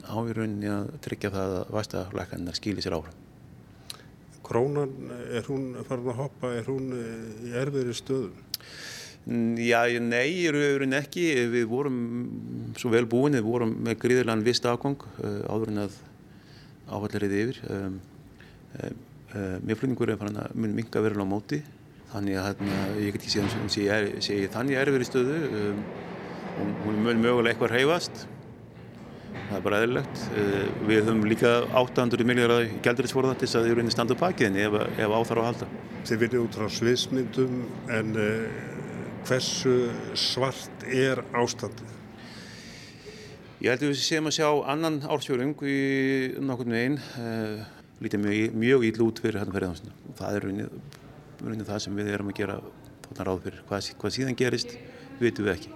á 0.05 0.15
í 0.21 0.35
rauninni 0.37 0.69
að 0.71 0.91
tryggja 1.03 1.33
það 1.33 1.55
að 1.59 1.71
vastalækarnar 1.75 2.57
skilja 2.57 2.85
sér 2.85 2.97
áfram. 2.99 3.21
Krónan, 4.45 4.91
er 5.33 5.47
hún 5.49 5.71
farin 5.87 6.11
að 6.11 6.19
hoppa, 6.19 6.51
er 6.53 6.67
hún 6.69 6.91
í 6.93 7.53
erfiðri 7.57 7.95
stöðum? 7.97 8.44
Já, 9.25 9.79
nei, 10.05 10.43
í 10.43 10.49
rauninni 10.53 10.99
ekki. 10.99 11.23
Við 11.49 11.63
vorum 11.71 11.95
svo 12.77 12.91
vel 12.93 13.07
búin, 13.09 13.37
við 13.39 13.47
vorum 13.47 13.71
með 13.87 13.97
gríðilegan 14.03 14.45
vist 14.45 14.67
afgang 14.69 15.01
áður 15.49 15.71
en 15.73 15.85
að 15.87 15.95
áfallariði 16.85 17.41
yfir. 17.45 17.63
Um, 17.73 17.95
um, 18.83 18.99
um, 19.33 19.65
Mér 19.65 19.81
er 19.81 20.19
farin 20.21 20.43
að 20.43 20.53
mun 20.53 20.77
minga 20.77 21.01
verulega 21.01 21.25
á 21.25 21.33
móti 21.33 21.63
þannig 22.15 22.37
að 22.39 22.45
hérna, 22.49 22.81
ég 23.01 23.15
get 23.15 23.23
ekki 23.23 23.33
séð 23.33 23.57
um 23.59 23.71
sé, 23.71 23.85
sé 24.23 24.37
ég 24.43 24.53
þannig 24.53 24.79
erfið 24.79 25.03
í 25.03 25.07
stöðu 25.09 25.39
hún 26.85 27.01
mun 27.03 27.21
mögulega 27.23 27.55
eitthvað 27.55 27.73
reyfast 27.73 28.25
það 29.49 29.57
er 29.57 29.65
bara 29.65 29.81
eðlilegt 29.83 30.21
uh, 30.31 30.69
við 30.89 31.01
höfum 31.01 31.25
líka 31.29 31.51
800 31.81 32.27
miljardar 32.27 32.69
gældurisforða 32.85 33.35
til 33.35 33.47
þess 33.47 33.59
að 33.59 33.67
þið 33.67 33.73
eru 33.73 33.83
inn 33.83 33.91
í 33.91 33.95
standu 33.95 34.17
pakiðinni 34.19 34.63
ef, 34.65 34.79
ef 34.95 35.17
áþarf 35.19 35.43
að 35.43 35.49
halda 35.49 35.69
Þið 36.05 36.21
viljið 36.21 36.41
út 36.43 36.57
frá 36.59 36.67
sviðsmyndum 36.69 37.61
en 37.97 38.11
uh, 38.21 38.57
hversu 39.25 39.75
svart 40.19 40.85
er 40.85 41.23
ástandið? 41.33 41.93
Ég 43.63 43.71
held 43.71 43.87
að 43.87 43.93
við 43.95 44.03
séum 44.03 44.29
að 44.29 44.37
sjá 44.37 44.49
annan 44.69 44.99
ársfjörung 45.09 45.55
í 45.65 45.79
nokkurnu 46.45 46.77
einn 46.77 46.99
uh, 47.17 47.63
lítið 48.03 48.25
mjög, 48.27 48.59
mjög 48.65 48.89
íll 48.91 49.05
út 49.07 49.23
fyrir 49.23 49.41
hérna 49.41 49.55
ferðansinu 49.55 50.05
það 50.19 50.37
er 50.37 50.47
raunin 51.45 51.67
það 51.67 51.81
sem 51.83 51.97
við 51.97 52.11
erum 52.13 52.31
að 52.31 52.39
gera 52.39 52.59
ráð 53.19 53.41
fyrir. 53.45 53.63
Hvað, 53.69 53.89
hvað 54.01 54.15
síðan 54.15 54.37
gerist, 54.39 54.75
veitum 55.19 55.47
við 55.47 55.53
ekki. 55.55 55.73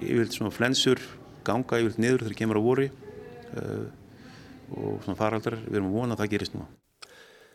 Ég 0.00 0.20
vil 0.20 0.30
svona 0.32 0.54
flensur 0.54 1.02
ganga, 1.50 1.80
vil 1.84 1.96
niður 1.98 2.26
þegar 2.26 2.38
kemur 2.42 2.60
á 2.60 2.62
vori 2.64 2.90
uh, 2.90 3.86
og 4.70 5.00
svona 5.04 5.18
faraldrar, 5.18 5.58
við 5.66 5.80
erum 5.80 5.90
að 5.90 5.98
vona 5.98 6.16
að 6.16 6.24
það 6.24 6.36
gerist 6.36 6.56
nú. 6.56 6.68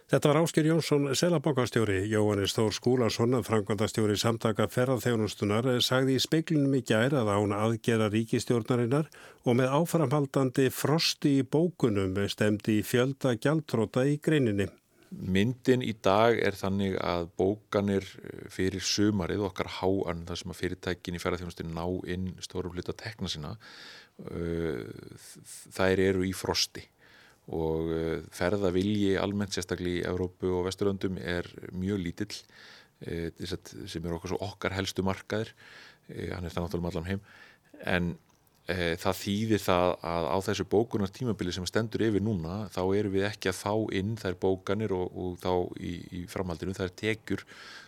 Þetta 0.05 0.29
var 0.29 0.37
Ásker 0.43 0.67
Jónsson, 0.69 1.07
selabokastjóri, 1.17 1.95
Jóhannes 2.11 2.53
Þór 2.53 2.75
Skúlason, 2.77 3.39
frangvandastjóri 3.41 4.13
samtaka 4.21 4.67
ferðarþjónustunar, 4.69 5.65
sagði 5.81 6.19
í 6.19 6.21
speiklinum 6.21 6.75
í 6.77 6.83
gær 6.85 7.15
að 7.17 7.31
án 7.33 7.55
aðgera 7.57 8.11
ríkistjórnarinnar 8.13 9.09
og 9.49 9.57
með 9.57 9.73
áframhaldandi 9.79 10.69
frosti 10.69 11.39
í 11.39 11.47
bókunum 11.49 12.19
stemdi 12.29 12.83
fjölda 12.85 13.33
gjaldtróta 13.33 14.05
í 14.05 14.19
greininni. 14.21 14.69
Myndin 15.15 15.83
í 15.85 15.93
dag 16.03 16.37
er 16.43 16.57
þannig 16.59 16.97
að 16.99 17.29
bókanir 17.39 18.07
eh, 18.19 18.47
fyrir 18.51 18.83
sumarið 18.83 19.45
okkar 19.47 19.69
háan 19.77 20.25
þar 20.27 20.41
sem 20.41 20.51
að 20.51 20.59
fyrirtækin 20.59 21.15
í 21.17 21.21
ferðarþjónustin 21.23 21.71
ná 21.75 21.85
inn 22.11 22.33
stórum 22.43 22.75
hlut 22.75 22.91
að 22.91 22.99
tekna 23.03 23.31
sína 23.31 23.53
uh, 23.55 24.83
þær 25.75 26.03
eru 26.09 26.25
í 26.27 26.33
frosti. 26.35 26.83
Og 27.55 27.91
uh, 27.93 28.19
ferðavilji 28.35 29.15
almennt 29.21 29.55
sérstaklega 29.55 30.01
í 30.01 30.05
Evrópu 30.11 30.51
og 30.57 30.67
Vesturlöndum 30.67 31.19
er 31.21 31.47
mjög 31.71 32.03
lítill 32.03 32.39
sem 33.05 34.05
er 34.07 34.13
okkar, 34.15 34.37
okkar 34.39 34.73
helstu 34.73 35.03
markaðir. 35.05 35.51
Hann 36.07 36.47
er 36.47 36.53
það 36.53 36.63
náttúrulega 36.63 36.91
allan 36.93 37.09
heim. 37.09 37.25
En 37.83 38.13
það 38.65 39.17
þýðir 39.19 39.61
það 39.61 39.91
að 40.09 40.27
á 40.33 40.37
þessu 40.47 40.63
bókunar 40.65 41.11
tímabili 41.13 41.51
sem 41.53 41.65
stendur 41.69 42.01
yfir 42.01 42.23
núna 42.25 42.63
þá 42.73 42.81
erum 42.97 43.13
við 43.13 43.27
ekki 43.27 43.51
að 43.51 43.59
fá 43.59 43.73
inn 43.93 44.15
þær 44.17 44.37
bókanir 44.41 44.93
og, 44.95 45.11
og 45.13 45.35
þá 45.43 45.51
í, 45.77 45.91
í 46.17 46.21
framhaldinu 46.31 46.73
þær 46.73 46.93
tekjur 46.97 47.43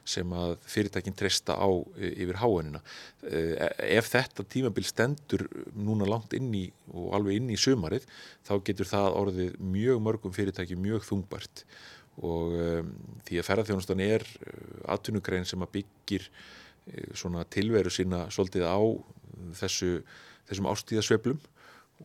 sem 0.07 0.35
að 0.37 0.53
fyrirtækinn 0.69 1.17
treysta 1.17 1.55
á 1.57 1.65
e, 1.97 2.11
yfir 2.21 2.37
háanina. 2.43 2.83
E, 3.25 3.41
ef 3.97 4.11
þetta 4.13 4.45
tímabil 4.45 4.85
stendur 4.85 5.47
núna 5.73 6.05
langt 6.05 6.37
inn 6.37 6.53
í 6.53 6.67
og 6.93 7.09
alveg 7.17 7.41
inn 7.41 7.49
í 7.49 7.57
sömarið 7.57 8.05
þá 8.45 8.53
getur 8.69 8.91
það 8.91 9.19
orðið 9.23 9.57
mjög 9.73 10.05
mörgum 10.05 10.37
fyrirtæki 10.37 10.77
mjög 10.77 11.09
þungbart 11.09 11.65
og 12.21 12.53
um, 12.53 12.93
því 13.25 13.41
að 13.41 13.49
ferðarþjónustan 13.49 14.05
er 14.05 14.23
atvinnugrein 14.89 15.45
sem 15.45 15.61
að 15.61 15.73
byggir 15.79 16.29
svona 17.17 17.43
tilveru 17.51 17.91
sína 17.93 18.23
svolítið 18.33 18.63
á 18.65 18.81
þessu 19.59 19.91
þessum 20.49 20.69
ástíðasveplum 20.71 21.43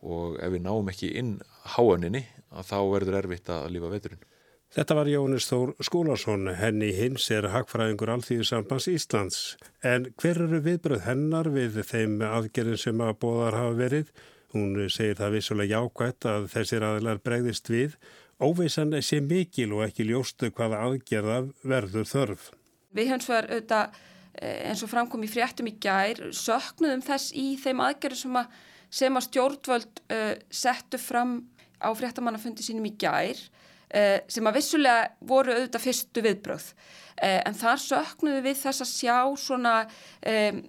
og 0.02 0.36
ef 0.42 0.52
við 0.54 0.64
náum 0.66 0.90
ekki 0.92 1.12
inn 1.20 1.32
háaninni 1.74 2.26
að 2.52 2.68
þá 2.70 2.78
verður 2.92 3.18
erfitt 3.22 3.50
að 3.52 3.72
lífa 3.74 3.90
veturinn. 3.92 4.28
Þetta 4.72 4.94
var 4.96 5.08
Jónis 5.10 5.46
Þór 5.50 5.74
Skúlason, 5.84 6.48
henni 6.56 6.94
hins 6.96 7.26
er 7.34 7.50
hagfræðingur 7.52 8.08
Alþýðusambans 8.14 8.86
Íslands. 8.88 9.40
En 9.84 10.06
hver 10.16 10.40
eru 10.46 10.62
viðbröð 10.64 11.02
hennar 11.04 11.50
við 11.52 11.82
þeim 11.84 12.22
aðgerðin 12.24 12.80
sem 12.80 13.02
að 13.04 13.18
bóðar 13.20 13.58
hafa 13.58 13.74
verið? 13.76 14.14
Hún 14.56 14.72
segir 14.92 15.18
það 15.20 15.36
vissulega 15.36 15.76
jákvæmt 15.76 16.28
að 16.28 16.48
þessir 16.54 16.86
aðlar 16.88 17.20
bregðist 17.20 17.68
við 17.72 17.98
óvissan 18.42 18.96
sé 19.04 19.20
mikil 19.20 19.74
og 19.76 19.84
ekki 19.86 20.08
ljóstu 20.08 20.48
hvaða 20.56 20.80
aðgerða 20.86 21.38
verður 21.68 22.08
þörf. 22.08 22.48
Við 22.96 23.12
höfum 23.12 23.24
svo 23.26 23.38
auðvitað 23.38 24.00
eins 24.40 24.82
og 24.84 24.90
framkom 24.90 25.24
í 25.26 25.30
fréttum 25.30 25.68
í 25.68 25.76
gær 25.82 26.20
söknuðum 26.34 27.04
þess 27.04 27.32
í 27.36 27.52
þeim 27.60 27.82
aðgerðu 27.84 28.20
sem 28.22 28.38
að, 28.40 28.60
sem 28.92 29.18
að 29.18 29.26
stjórnvöld 29.28 30.02
uh, 30.14 30.34
settu 30.48 31.00
fram 31.00 31.34
á 31.82 31.88
fréttamannafundi 31.98 32.64
sínum 32.64 32.88
í 32.88 32.94
gær 33.00 33.36
uh, 33.36 34.18
sem 34.30 34.48
að 34.48 34.58
vissulega 34.60 35.10
voru 35.20 35.56
auðvitað 35.56 35.86
fyrstu 35.86 36.24
viðbröð 36.24 36.68
uh, 36.72 37.40
en 37.42 37.58
þar 37.60 37.82
söknuðu 37.84 38.46
við 38.48 38.62
þess 38.64 38.86
að 38.86 38.94
sjá 38.94 39.18
svona 39.42 39.74
um, 39.84 40.62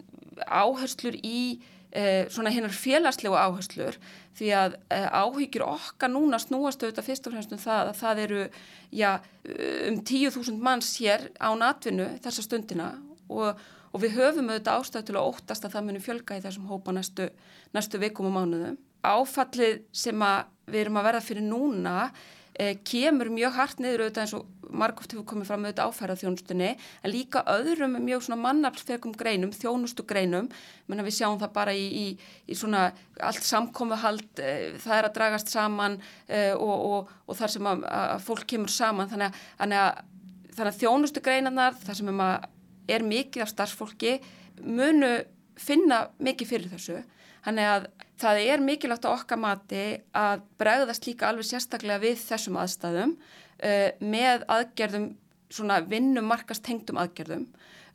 áherslur 0.44 1.20
í 1.24 1.62
Eh, 1.94 2.26
svona 2.34 2.50
hinnar 2.50 2.74
félagslegu 2.74 3.36
áherslur 3.38 4.00
því 4.34 4.48
að 4.58 4.76
eh, 4.90 5.04
áhyggjur 5.14 5.62
okkar 5.68 6.10
núna 6.10 6.40
snúast 6.42 6.82
auðvitað 6.82 7.06
fyrst 7.06 7.28
og 7.30 7.36
fremst 7.36 7.52
um 7.54 7.60
það 7.62 7.92
að 7.92 8.00
það 8.00 8.22
eru 8.24 8.40
já, 8.90 9.10
um 9.92 10.00
10.000 10.02 10.58
manns 10.58 10.90
hér 10.98 11.28
á 11.38 11.54
natvinnu 11.54 12.08
þessa 12.26 12.48
stundina 12.48 12.88
og, 13.34 13.66
og 13.92 14.04
við 14.04 14.18
höfum 14.20 14.52
auðvitað 14.52 14.80
ástæð 14.80 15.08
til 15.10 15.18
að 15.18 15.30
óttast 15.32 15.68
að 15.68 15.76
það 15.76 15.88
munum 15.90 16.06
fjölga 16.06 16.40
í 16.40 16.46
þessum 16.46 16.70
hópa 16.72 16.96
næstu, 16.96 17.30
næstu 17.76 18.02
vikum 18.02 18.30
og 18.30 18.38
mánuðum. 18.38 18.80
Áfallið 19.04 19.84
sem 19.92 20.26
við 20.70 20.86
erum 20.86 21.02
að 21.02 21.10
verða 21.10 21.26
fyrir 21.26 21.46
núna 21.46 21.96
eh, 22.54 22.78
kemur 22.88 23.32
mjög 23.34 23.58
hart 23.58 23.82
niður 23.84 24.06
auðvitað 24.06 24.24
eins 24.24 24.36
og 24.38 24.64
margóft 24.74 25.14
hefur 25.14 25.26
komið 25.30 25.50
fram 25.50 25.66
auðvitað 25.66 25.92
áfærað 25.92 26.22
þjónustunni 26.24 26.70
en 26.74 27.12
líka 27.12 27.44
öðrum 27.52 27.98
mjög 28.04 28.24
svona 28.26 28.40
mannaflsfegum 28.42 29.14
greinum, 29.18 29.52
þjónustu 29.54 30.06
greinum 30.10 30.50
menna 30.90 31.06
við 31.06 31.18
sjáum 31.20 31.40
það 31.42 31.54
bara 31.58 31.76
í, 31.78 31.84
í, 31.84 32.06
í 32.48 32.58
svona 32.58 32.88
allt 33.22 33.46
samkofuhald 33.48 34.42
eh, 34.42 34.80
það 34.82 34.98
er 34.98 35.10
að 35.10 35.16
dragast 35.20 35.54
saman 35.54 36.00
eh, 36.28 36.54
og, 36.56 36.74
og, 36.74 37.14
og 37.28 37.40
þar 37.40 37.56
sem 37.56 37.70
að, 37.74 37.86
að 37.92 38.26
fólk 38.30 38.48
kemur 38.56 38.74
saman 38.74 39.12
þannig 39.12 39.30
að, 39.30 39.78
að, 39.84 40.04
þannig 40.56 40.74
að 40.74 40.82
þjónustu 40.82 41.26
greinarnar 41.26 41.80
þar 41.84 42.02
sem 42.02 42.14
um 42.14 42.26
er 42.88 43.06
mikið 43.06 43.46
af 43.46 43.52
starfsfólki 43.52 44.18
munu 44.64 45.16
finna 45.60 46.08
mikið 46.24 46.50
fyrir 46.50 46.72
þessu. 46.74 47.02
Þannig 47.44 47.70
að 47.70 47.88
það 48.24 48.42
er 48.54 48.64
mikilvægt 48.64 49.08
á 49.08 49.12
okkar 49.12 49.42
mati 49.42 49.84
að 50.16 50.46
bregðast 50.62 51.08
líka 51.10 51.28
alveg 51.30 51.50
sérstaklega 51.50 52.04
við 52.04 52.22
þessum 52.24 52.60
aðstæðum 52.62 53.18
uh, 53.18 53.90
með 54.00 54.46
aðgerðum, 54.54 55.10
svona 55.54 55.82
vinnumarkast 55.86 56.64
tengdum 56.66 57.02
aðgerðum, 57.02 57.48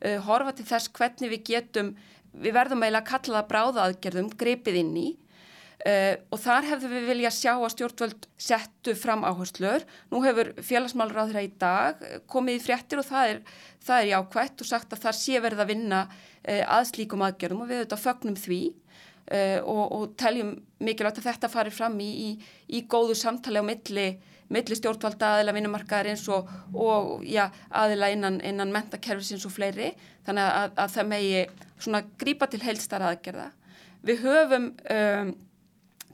uh, 0.05 0.19
horfa 0.27 0.53
til 0.57 0.67
þess 0.69 0.91
hvernig 0.95 1.33
við 1.33 1.45
getum, 1.49 1.95
við 2.33 2.55
verðum 2.59 2.85
eiginlega 2.85 3.01
að 3.01 3.09
kalla 3.09 3.39
það 3.39 3.49
bráða 3.53 3.87
aðgerðum, 3.87 4.29
greipið 4.37 4.81
inn 4.83 4.93
í 5.01 5.07
uh, 5.87 6.15
og 6.31 6.41
þar 6.43 6.67
hefðum 6.71 6.95
við 6.95 7.07
vilja 7.13 7.31
sjá 7.33 7.51
að 7.53 7.71
stjórnvöld 7.75 8.27
settu 8.39 8.95
fram 8.99 9.23
áherslur. 9.27 9.85
Nú 10.11 10.23
hefur 10.25 10.53
þeirra 10.59 11.45
í 11.45 11.51
dag 11.59 12.03
komið 12.31 12.59
í 12.59 12.63
fréttir 12.63 13.01
og 13.01 13.07
það 13.07 13.35
er, 13.35 13.41
það 13.85 14.01
er 14.01 14.11
jákvætt 14.13 14.65
og 14.65 14.71
sagt 14.71 14.93
að 14.93 15.03
það 15.07 15.19
sé 15.21 15.41
verið 15.43 15.63
að 15.63 15.71
vinna 15.73 16.03
að 16.49 16.85
slíkum 16.93 17.25
aðgerðum 17.25 17.65
og 17.65 17.69
við 17.69 17.81
auðvitað 17.81 18.05
fögnum 18.05 18.37
því. 18.39 18.61
Uh, 19.29 19.61
og, 19.61 19.83
og 19.93 20.13
teljum 20.17 20.55
mikilvægt 20.81 21.19
að 21.21 21.27
þetta 21.27 21.49
fari 21.53 21.69
fram 21.69 21.99
í, 22.01 22.07
í, 22.09 22.29
í 22.73 22.79
góðu 22.89 23.13
samtali 23.13 23.61
á 23.61 23.65
milli, 23.67 24.05
milli 24.49 24.77
stjórnvalda 24.79 25.35
aðila 25.35 25.53
vinnumarkaðar 25.53 26.09
eins 26.15 26.23
og, 26.33 26.49
og 26.73 27.21
já, 27.29 27.43
aðila 27.69 28.09
innan, 28.09 28.39
innan 28.41 28.73
mentakerfisins 28.73 29.45
og 29.45 29.53
fleiri 29.53 29.91
þannig 30.25 30.49
að, 30.49 30.73
að 30.81 30.95
það 30.95 31.11
megi 31.11 31.43
svona 31.77 32.01
grípa 32.23 32.49
til 32.49 32.63
heilstar 32.63 33.05
aðgerða. 33.05 33.45
Við 34.09 34.25
höfum 34.25 34.67
um, 34.73 35.31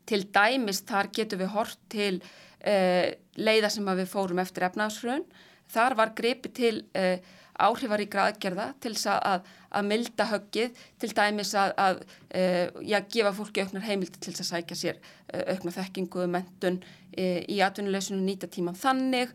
til 0.10 0.24
dæmis 0.36 0.84
þar 0.88 1.12
getum 1.16 1.42
við 1.44 1.54
hort 1.56 1.80
til 1.92 2.14
uh, 2.22 3.08
leiða 3.38 3.72
sem 3.74 3.96
við 3.96 4.12
fórum 4.12 4.44
eftir 4.44 4.68
efnaðsröun. 4.70 5.26
Þar 5.72 5.98
var 5.98 6.14
gripi 6.18 6.52
til 6.54 6.76
uh, 6.98 7.18
áhrifaríkra 7.56 8.30
aðgerða 8.30 8.68
til 8.84 8.92
þess 8.96 9.08
að, 9.14 9.46
að 9.76 9.88
milda 9.88 10.28
höggið, 10.30 10.82
til 11.02 11.10
dæmis 11.16 11.54
að, 11.58 11.74
að 11.80 12.02
uh, 12.02 12.82
já, 12.84 13.00
gefa 13.12 13.32
fólki 13.38 13.64
auknar 13.64 13.86
heimildi 13.86 14.20
til 14.24 14.34
að 14.36 14.50
sækja 14.50 14.78
sér 14.80 15.00
uh, 15.00 15.54
auknar 15.54 15.76
þekkingu, 15.78 16.28
mentun 16.36 16.82
uh, 16.84 17.40
í 17.48 17.62
atvinnuleysinu 17.64 18.20
nýta 18.24 18.50
tíman 18.52 18.76
þannig, 18.80 19.32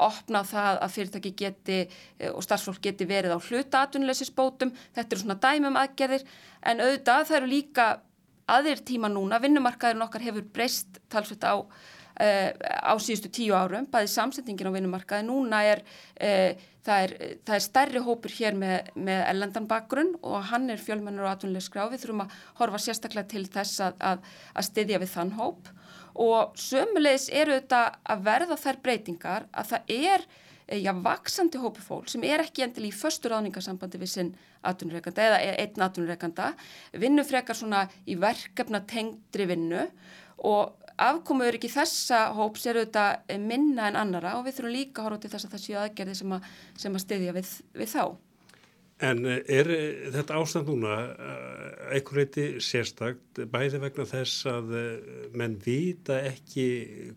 opna 0.00 0.40
það 0.48 0.80
að 0.86 0.94
fyrirtæki 0.94 1.34
geti 1.38 1.78
og 2.30 2.40
starfsfólk 2.44 2.80
geti 2.84 3.06
verið 3.08 3.36
á 3.36 3.38
hluta 3.38 3.84
atvinnuleysisbótum, 3.84 4.72
þetta 4.96 5.14
eru 5.14 5.24
svona 5.24 5.38
dæmum 5.42 5.78
aðgerðir, 5.82 6.24
en 6.64 6.80
auðvitað 6.80 7.28
það 7.28 7.38
eru 7.42 7.52
líka 7.52 7.88
aðir 8.50 8.82
tíma 8.86 9.10
núna, 9.12 9.40
vinnumarkaðurinn 9.42 10.06
okkar 10.06 10.24
hefur 10.26 10.48
breyst 10.54 11.00
talsveit 11.12 11.44
á 11.44 11.64
Uh, 12.14 12.54
á 12.62 12.94
síðustu 13.02 13.26
tíu 13.26 13.56
árum, 13.58 13.88
bæði 13.90 14.06
samsetningin 14.12 14.68
á 14.70 14.76
vinnumarkaði, 14.76 15.24
núna 15.26 15.64
er, 15.66 15.80
uh, 16.22 16.52
það 16.86 17.06
er 17.08 17.14
það 17.42 17.56
er 17.56 17.64
stærri 17.64 18.02
hópur 18.06 18.34
hér 18.36 18.54
með, 18.54 18.92
með 18.94 19.22
ellendan 19.32 19.66
bakgrunn 19.66 20.12
og 20.20 20.44
hann 20.52 20.70
er 20.70 20.78
fjölmennur 20.78 21.26
og 21.26 21.32
atvinnileg 21.32 21.64
skrá, 21.66 21.88
við 21.90 22.04
þurfum 22.04 22.22
að 22.22 22.36
horfa 22.60 22.80
sérstaklega 22.84 23.32
til 23.32 23.42
þess 23.50 23.82
að, 23.82 23.98
að, 24.12 24.30
að 24.54 24.68
styðja 24.68 25.02
við 25.02 25.12
þann 25.16 25.34
hóp. 25.40 25.74
Og 26.22 26.54
sömulegis 26.68 27.26
eru 27.34 27.58
þetta 27.58 27.82
að 28.14 28.24
verða 28.30 28.62
þær 28.62 28.80
breytingar 28.86 29.48
að 29.50 29.72
það 29.72 29.92
er 29.96 30.26
eh, 30.68 30.78
já, 30.84 30.92
vaksandi 30.94 31.64
hópu 31.66 31.82
fólk 31.82 32.14
sem 32.14 32.30
er 32.30 32.46
ekki 32.46 32.68
endil 32.68 32.86
í 32.86 32.94
förstur 32.94 33.34
áningarsambandi 33.34 33.98
við 33.98 34.14
sinn 34.14 34.34
atvinnureikanda 34.70 35.28
eða 35.28 35.40
einn 35.64 35.86
atvinnureikanda, 35.86 36.52
vinnu 37.00 37.24
frekar 37.26 37.58
svona 37.58 37.84
í 38.06 38.18
verkefna 38.20 38.82
tengdri 38.90 39.48
vinnu 39.50 39.86
og 40.44 40.74
afkomuður 41.00 41.58
ekki 41.58 41.72
þessa 41.72 42.28
hóps 42.36 42.68
er 42.68 42.78
auðvitað 42.82 43.40
minna 43.42 43.88
en 43.90 43.98
annara 43.98 44.36
og 44.38 44.46
við 44.46 44.58
þurfum 44.58 44.76
líka 44.76 45.02
að 45.02 45.08
horfa 45.08 45.22
til 45.24 45.32
þess 45.32 45.48
að 45.48 45.56
það 45.56 45.64
séu 45.64 45.80
aðgerði 45.80 46.20
sem 46.20 46.36
að, 46.36 46.52
sem 46.84 46.94
að 46.94 47.04
styðja 47.04 47.34
við, 47.38 47.50
við 47.74 47.92
þá. 47.94 48.04
En 49.02 49.24
eh, 49.26 49.40
er 49.50 49.70
eh, 49.74 50.04
þetta 50.14 50.38
ástand 50.38 50.68
núna 50.70 50.98
eh, 51.10 51.96
einhver 51.96 52.20
reyti 52.20 52.44
sérstakt 52.62 53.40
bæði 53.50 53.80
vegna 53.82 54.06
þess 54.06 54.46
að 54.50 54.70
menn 55.34 55.56
vita 55.64 56.20
ekki 56.28 56.66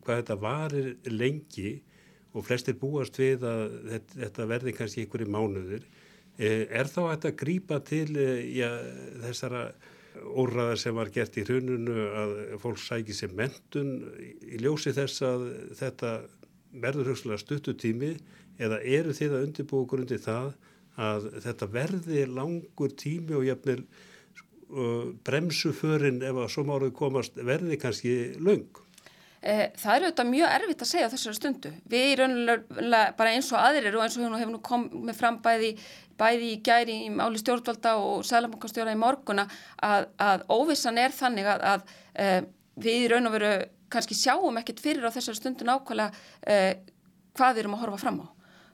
hvað 0.02 0.24
þetta 0.24 0.40
varir 0.42 0.90
lengi 1.12 1.78
og 2.34 2.46
flestir 2.48 2.78
búast 2.82 3.18
við 3.22 3.46
að 3.48 4.02
þetta 4.16 4.50
verði 4.50 4.74
kannski 4.78 5.06
einhverju 5.06 5.30
mánuður. 5.34 5.86
Er 6.38 6.86
þá 6.86 7.00
þetta 7.02 7.30
að 7.32 7.38
grípa 7.40 7.80
til 7.82 8.10
já, 8.54 8.70
þessara 9.24 9.72
óraðar 10.38 10.80
sem 10.82 10.96
var 10.98 11.10
gert 11.14 11.38
í 11.38 11.46
hrununu 11.46 12.08
að 12.22 12.34
fólk 12.62 12.82
sæki 12.82 13.16
sér 13.16 13.34
mentun 13.38 13.94
í 14.46 14.60
ljósi 14.62 14.94
þess 14.96 15.24
að 15.26 15.46
þetta 15.80 16.14
verður 16.78 17.12
högstulega 17.14 17.42
stuttutími 17.42 18.12
eða 18.62 18.82
eru 18.82 19.14
þið 19.18 19.36
að 19.36 19.48
undirbúa 19.48 19.90
grundi 19.90 20.20
það 20.22 20.52
að 20.98 21.30
þetta 21.46 21.70
verði 21.74 22.26
langur 22.32 22.94
tími 22.98 23.38
og 23.38 23.46
jafnvel 23.46 23.80
uh, 23.84 25.14
bremsuförin 25.26 26.24
ef 26.26 26.42
að 26.42 26.52
svo 26.54 26.66
máruð 26.68 26.94
komast 26.98 27.38
verði 27.38 27.78
kannski 27.82 28.18
laung? 28.42 28.84
Eh, 29.38 29.68
það 29.78 29.92
er 29.94 30.04
auðvitað 30.08 30.30
mjög 30.32 30.54
erfitt 30.56 30.82
að 30.82 30.90
segja 30.90 31.10
þessari 31.12 31.38
stundu. 31.38 31.72
Við 31.88 32.14
raunlega 32.20 33.02
bara 33.20 33.36
eins 33.38 33.52
og 33.54 33.62
aðrir 33.62 33.96
og 33.96 34.04
eins 34.04 34.18
og 34.18 34.34
hefur 34.34 34.56
nú 34.56 34.62
komið 34.66 35.20
fram 35.20 35.38
bæði, 36.20 36.52
í 36.56 36.62
gæri 36.66 36.98
í 37.06 37.10
máli 37.14 37.42
stjórnvalda 37.42 37.96
og 38.02 38.26
sælabankastjóra 38.28 38.96
í 38.96 39.00
morguna 39.00 39.48
að, 39.84 40.08
að 40.22 40.46
óvissan 40.54 41.00
er 41.02 41.16
þannig 41.16 41.50
að, 41.54 41.66
að 41.74 41.86
e, 42.14 42.30
við 42.86 43.06
í 43.06 43.12
raun 43.12 43.30
og 43.30 43.38
veru 43.38 43.52
kannski 43.94 44.18
sjáum 44.18 44.58
ekkert 44.60 44.82
fyrir 44.84 45.08
á 45.08 45.16
þessari 45.16 45.40
stundu 45.40 45.68
nákvæmlega 45.68 46.12
e, 46.44 46.58
hvað 47.38 47.54
við 47.54 47.64
erum 47.64 47.78
að 47.78 47.86
horfa 47.86 48.04
fram 48.06 48.22
á. 48.26 48.28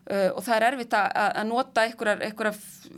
Uh, 0.03 0.33
og 0.35 0.41
það 0.43 0.57
er 0.57 0.65
erfitt 0.67 0.95
að, 0.99 1.05
að 1.23 1.45
nota 1.47 1.83
einhverjar 1.87 2.57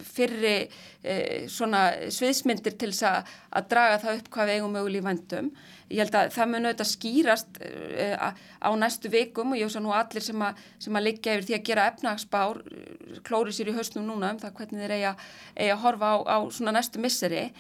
fyrri 0.09 0.53
uh, 0.65 1.43
svona 1.53 1.83
sviðsmyndir 2.09 2.73
til 2.81 2.89
að, 3.05 3.29
að 3.53 3.67
draga 3.75 3.99
það 4.01 4.21
upp 4.21 4.31
hvað 4.33 4.49
við 4.49 4.57
eigum 4.57 4.73
möguleg 4.73 5.03
í 5.03 5.05
vandum. 5.05 5.51
Ég 5.93 6.01
held 6.01 6.17
að 6.17 6.31
það 6.33 6.49
mun 6.49 6.65
auðvitað 6.65 6.89
skýrast 6.89 7.61
uh, 7.61 8.33
á 8.57 8.69
næstu 8.81 9.13
vikum 9.13 9.53
og 9.53 9.61
ég 9.61 9.69
veist 9.69 9.77
að 9.77 9.85
nú 9.85 9.93
allir 9.93 10.25
sem 10.25 10.45
að, 10.47 10.65
að 10.89 11.05
liggja 11.05 11.35
yfir 11.37 11.47
því 11.51 11.57
að 11.59 11.65
gera 11.69 11.87
efnagsbár 11.91 12.63
klóri 13.29 13.53
sér 13.53 13.69
í 13.69 13.77
hausnum 13.77 14.09
núna 14.09 14.33
um 14.33 14.41
það 14.41 14.57
hvernig 14.57 14.81
þeir 14.81 14.97
eiga, 14.97 15.15
að 15.67 15.77
horfa 15.85 16.09
á, 16.09 16.15
á 16.25 16.37
svona 16.57 16.73
næstu 16.73 17.05
misseri. 17.05 17.51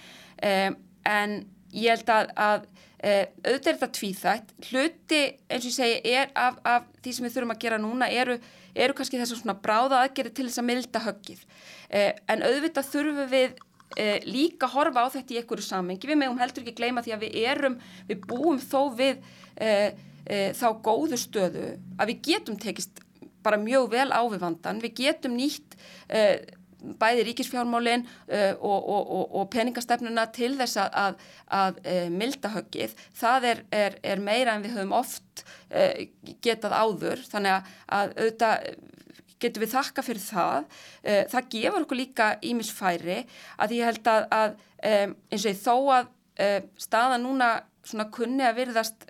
En 1.05 1.43
ég 1.75 1.91
held 1.93 2.11
að 2.15 2.65
auðvitað 3.05 3.67
er 3.69 3.75
þetta 3.75 3.87
tvíþætt. 3.93 4.53
Hluti 4.69 5.17
eins 5.51 5.65
og 5.65 5.67
ég 5.69 5.75
segi 5.75 6.13
er 6.15 6.31
af, 6.33 6.55
af 6.65 6.87
því 7.03 7.11
sem 7.13 7.25
við 7.27 7.35
þurfum 7.35 7.53
að 7.53 7.59
gera 7.61 7.77
núna 7.81 8.07
eru 8.09 8.39
eru 8.75 8.95
kannski 8.95 9.19
þessar 9.19 9.39
svona 9.39 9.55
bráða 9.63 10.01
aðgerði 10.03 10.33
til 10.35 10.47
þess 10.49 10.61
að 10.61 10.67
milda 10.69 11.03
höggið. 11.05 11.45
Eh, 11.89 12.11
en 12.31 12.43
auðvitað 12.45 12.89
þurfum 12.91 13.31
við 13.31 13.55
eh, 14.01 14.19
líka 14.27 14.69
horfa 14.71 15.05
á 15.07 15.13
þetta 15.15 15.35
í 15.35 15.39
einhverju 15.39 15.67
samengi. 15.67 16.09
Við 16.09 16.19
megum 16.21 16.41
heldur 16.41 16.65
ekki 16.65 16.75
gleyma 16.81 17.05
því 17.05 17.15
að 17.15 17.25
við 17.25 17.39
erum, 17.53 17.79
við 18.09 18.27
búum 18.27 18.59
þó 18.59 18.81
við 18.97 19.23
eh, 19.55 19.89
eh 20.25 20.51
þá 20.57 20.67
góðu 20.83 21.19
stöðu 21.21 21.75
að 21.99 22.11
við 22.11 22.21
getum 22.29 22.59
tekist 22.59 23.03
bara 23.45 23.61
mjög 23.61 23.91
vel 23.93 24.09
á 24.09 24.21
við 24.25 24.41
vandan. 24.41 24.81
Við 24.83 24.95
getum 25.03 25.37
nýtt 25.37 25.77
eh, 26.09 26.41
bæði 26.99 27.25
ríkisfjármálinn 27.29 28.05
uh, 28.05 28.53
og, 28.59 28.89
og, 28.89 29.23
og, 29.25 29.45
peningastefnuna 29.53 30.27
til 30.35 30.53
þess 30.59 30.79
að, 30.81 30.97
að, 31.01 31.21
að 31.59 31.79
uh, 31.83 32.09
milda 32.13 32.51
höggið, 32.55 32.95
það 33.17 33.47
er, 33.51 33.63
er, 33.75 33.97
er 34.13 34.23
meira 34.23 34.55
en 34.55 34.65
við 34.65 34.75
höfum 34.77 34.95
oft 34.97 35.45
uh, 35.71 36.05
getað 36.45 36.77
áður, 36.77 37.23
þannig 37.31 37.55
að, 37.57 37.71
að 37.99 38.15
auðvitað 38.19 38.67
getum 39.45 39.65
við 39.65 39.73
þakka 39.75 40.03
fyrir 40.05 40.23
það. 40.23 40.67
Það 41.29 41.47
gefur 41.51 41.83
okkur 41.83 41.97
líka 41.99 42.27
ímisfæri 42.47 43.17
að 43.61 43.73
ég 43.75 43.89
held 43.89 44.07
að, 44.07 44.53
um, 44.79 45.15
eins 45.27 45.43
og 45.43 45.51
ég 45.51 45.59
þó 45.59 45.75
að 45.97 46.07
staða 46.79 47.19
núna 47.19 47.49
svona 47.85 48.07
kunni 48.15 48.47
að 48.47 48.61
virðast 48.61 49.03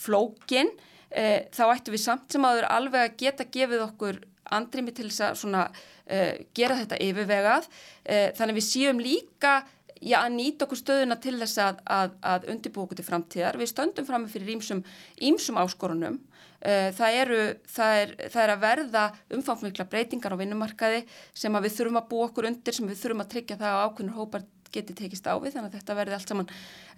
flókin, 0.00 0.72
þá 1.12 1.62
ættum 1.68 1.94
við 1.94 2.02
samt 2.02 2.34
sem 2.34 2.48
aður 2.48 2.66
alveg 2.72 3.04
að 3.04 3.18
geta 3.20 3.46
gefið 3.54 3.84
okkur 3.84 4.18
andrimi 4.52 4.94
til 4.94 5.08
þess 5.08 5.24
að 5.28 5.38
svona, 5.40 5.62
uh, 5.70 6.34
gera 6.56 6.78
þetta 6.82 7.00
yfirvegað. 7.04 7.70
Uh, 8.04 8.28
þannig 8.36 8.60
við 8.60 8.66
séum 8.68 9.02
líka 9.02 9.56
já, 10.00 10.20
að 10.20 10.36
nýta 10.36 10.66
okkur 10.66 10.80
stöðuna 10.80 11.18
til 11.22 11.36
þess 11.40 11.60
að, 11.64 11.82
að, 11.96 12.14
að 12.34 12.48
undirbúa 12.54 12.86
okkur 12.86 13.00
til 13.00 13.08
framtíðar. 13.08 13.58
Við 13.60 13.72
stöndum 13.72 14.08
fram 14.08 14.24
með 14.26 14.36
fyrir 14.36 14.54
ímsum, 14.54 15.60
áskorunum. 15.60 16.20
Uh, 16.64 16.88
það, 16.96 17.20
eru, 17.20 17.38
það, 17.68 17.98
er, 18.00 18.16
það 18.32 18.42
er 18.42 18.54
að 18.54 18.64
verða 18.64 19.04
umfangmikla 19.36 19.88
breytingar 19.92 20.32
á 20.32 20.40
vinnumarkaði 20.40 21.02
sem 21.36 21.60
við 21.60 21.74
þurfum 21.76 22.00
að 22.00 22.10
búa 22.12 22.28
okkur 22.30 22.48
undir 22.48 22.76
sem 22.76 22.88
við 22.88 23.02
þurfum 23.02 23.24
að 23.24 23.32
tryggja 23.34 23.60
það 23.60 23.74
á 23.76 23.84
ákveðnur 23.84 24.16
hópar 24.16 24.46
geti 24.74 24.96
tekist 24.98 25.28
á 25.30 25.34
við 25.38 25.56
þannig 25.56 25.70
að 25.70 25.78
þetta 25.78 25.98
verði 26.00 26.18
allt 26.18 26.32
saman 26.32 26.50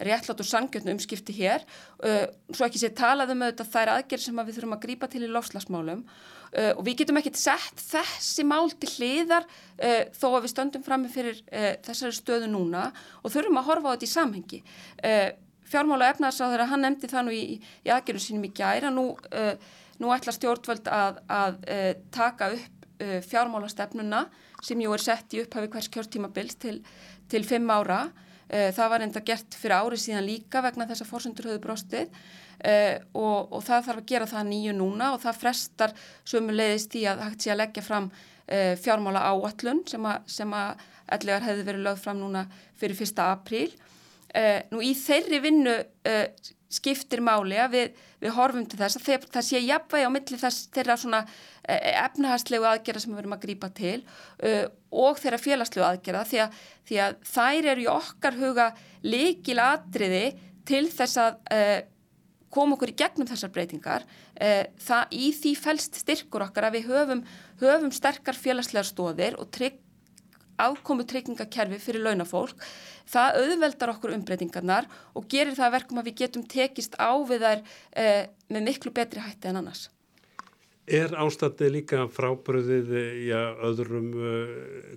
réttlátt 0.09 0.43
og 0.43 0.51
sangjötnu 0.51 0.97
umskipti 0.97 1.37
hér 1.37 1.67
uh, 1.67 2.25
svo 2.51 2.69
ekki 2.69 2.83
sé 2.83 2.93
talaðum 2.97 3.45
auðvitað 3.47 3.75
þær 3.75 3.95
aðgerð 3.99 4.27
sem 4.29 4.41
að 4.41 4.49
við 4.49 4.59
þurfum 4.59 4.79
að 4.79 4.85
grípa 4.87 5.13
til 5.13 5.27
í 5.27 5.31
lofslagsmálum 5.31 6.07
Uh, 6.55 6.73
og 6.79 6.85
við 6.87 7.03
getum 7.03 7.19
ekkert 7.21 7.39
sett 7.41 7.81
þessi 7.91 8.45
mál 8.47 8.71
til 8.81 8.89
hliðar 8.95 9.45
uh, 9.45 10.07
þó 10.15 10.29
að 10.31 10.45
við 10.45 10.53
stöndum 10.53 10.85
frammi 10.87 11.11
fyrir 11.13 11.41
uh, 11.51 11.75
þessari 11.85 12.17
stöðu 12.17 12.51
núna 12.53 12.87
og 13.21 13.35
þurfum 13.35 13.59
að 13.61 13.69
horfa 13.71 13.91
á 13.91 13.95
þetta 13.97 14.07
í 14.07 14.13
samhengi. 14.13 14.61
Fjármála 15.67 16.13
efnarsáður 16.13 16.63
að 16.63 16.71
hann 16.71 16.85
nefndi 16.87 17.11
það 17.11 17.27
nú 17.27 17.35
í, 17.35 17.59
í 17.59 17.91
aðgerðum 17.91 18.23
sínum 18.23 18.47
í 18.47 18.53
gæra, 18.55 18.93
nú, 18.95 19.09
nú 19.99 20.13
ætla 20.15 20.35
stjórnvöld 20.37 20.87
að, 20.95 21.19
að 21.27 21.57
taka 22.15 22.53
upp 22.55 22.87
fjármála 23.27 23.67
stefnuna 23.69 24.21
sem 24.63 24.79
jú 24.81 24.95
er 24.95 25.03
sett 25.03 25.35
í 25.35 25.43
upphafi 25.43 25.73
hvers 25.75 25.91
kjörtímabils 25.91 26.55
til, 26.63 26.77
til 27.29 27.45
fimm 27.47 27.71
ára. 27.71 28.07
Það 28.47 28.91
var 28.93 29.03
enda 29.03 29.21
gert 29.27 29.57
fyrir 29.59 29.75
árið 29.75 30.03
síðan 30.05 30.23
líka 30.23 30.61
vegna 30.63 30.85
þess 30.87 31.03
að 31.03 31.09
fórsendur 31.11 31.49
höfðu 31.49 31.63
brostið 31.65 32.13
Uh, 32.57 32.97
og, 33.13 33.51
og 33.53 33.61
það 33.67 33.83
þarf 33.85 34.01
að 34.01 34.07
gera 34.09 34.27
það 34.31 34.47
nýju 34.49 34.73
núna 34.79 35.11
og 35.13 35.19
það 35.21 35.41
frestar 35.43 35.93
sömu 36.25 36.55
leiðist 36.57 36.95
í 36.97 37.03
að 37.05 37.21
hægt 37.27 37.45
sé 37.45 37.51
að 37.53 37.59
leggja 37.61 37.83
fram 37.85 38.07
uh, 38.09 38.73
fjármála 38.81 39.27
áallun 39.29 39.83
sem 39.91 40.07
að, 40.09 40.23
sem 40.39 40.55
að 40.57 40.87
ellegar 41.19 41.45
hefði 41.45 41.67
verið 41.67 41.85
lögð 41.85 42.01
fram 42.07 42.23
núna 42.23 42.47
fyrir 42.81 42.97
fyrsta 42.97 43.29
apríl. 43.35 43.69
Uh, 44.33 44.65
nú 44.73 44.81
í 44.81 44.95
þeirri 44.97 45.43
vinnu 45.45 45.77
skiptir 46.73 47.23
máli 47.23 47.59
að 47.63 47.75
við, 47.77 47.99
við 48.25 48.35
horfum 48.37 48.67
til 48.67 48.81
þess 48.81 48.99
að 48.99 49.27
það 49.31 49.47
sé 49.49 49.63
jafnvægi 49.63 50.09
á 50.09 50.15
milli 50.15 50.41
þess 50.41 50.71
þeirra 50.75 50.97
svona 50.99 51.21
efnahastlegu 51.67 52.67
aðgerða 52.67 53.03
sem 53.03 53.13
við 53.13 53.21
verum 53.21 53.37
að 53.37 53.43
grípa 53.43 53.71
til 53.75 54.01
og 54.91 55.21
þeirra 55.23 55.41
félagslegu 55.43 55.87
aðgerða 55.87 56.25
því 56.31 56.41
að, 56.45 56.61
því 56.87 57.01
að 57.03 57.17
þær 57.31 57.71
eru 57.73 57.85
í 57.85 57.89
okkar 57.91 58.39
huga 58.39 58.67
líkil 59.07 59.59
atriði 59.63 60.25
til 60.67 60.85
þess 60.91 61.23
að 61.23 61.39
koma 62.57 62.77
okkur 62.77 62.93
í 62.93 62.97
gegnum 62.99 63.29
þessar 63.29 63.53
breytingar. 63.55 64.07
Eh, 64.35 64.69
það 64.83 65.17
í 65.17 65.31
því 65.37 65.55
fælst 65.61 65.99
styrkur 66.03 66.47
okkar 66.47 66.69
að 66.69 66.79
við 66.79 66.91
höfum, 66.93 67.25
höfum 67.63 67.93
sterkar 67.95 68.39
félagslegar 68.39 68.89
stóðir 68.89 69.39
og 69.41 69.51
trygg, 69.55 69.81
ákomu 70.59 71.07
tryggingakerfi 71.09 71.81
fyrir 71.83 72.05
launafólk. 72.07 72.63
Það 73.07 73.41
auðveldar 73.43 73.93
okkur 73.95 74.15
umbreytingarnar 74.17 74.89
og 75.15 75.29
gerir 75.31 75.57
það 75.59 75.75
verkum 75.77 76.01
að 76.01 76.09
við 76.11 76.19
getum 76.23 76.47
tekist 76.51 76.97
á 76.99 77.15
við 77.29 77.45
þær 77.47 77.63
eh, 77.93 78.25
með 78.51 78.67
miklu 78.71 78.95
betri 78.97 79.23
hætti 79.23 79.53
en 79.53 79.61
annars. 79.63 79.87
Er 80.87 81.11
ástandið 81.19 81.73
líka 81.81 82.05
frábröðið 82.15 82.93
í 82.95 83.31
öðrum 83.35 84.13
uh, 84.15 84.53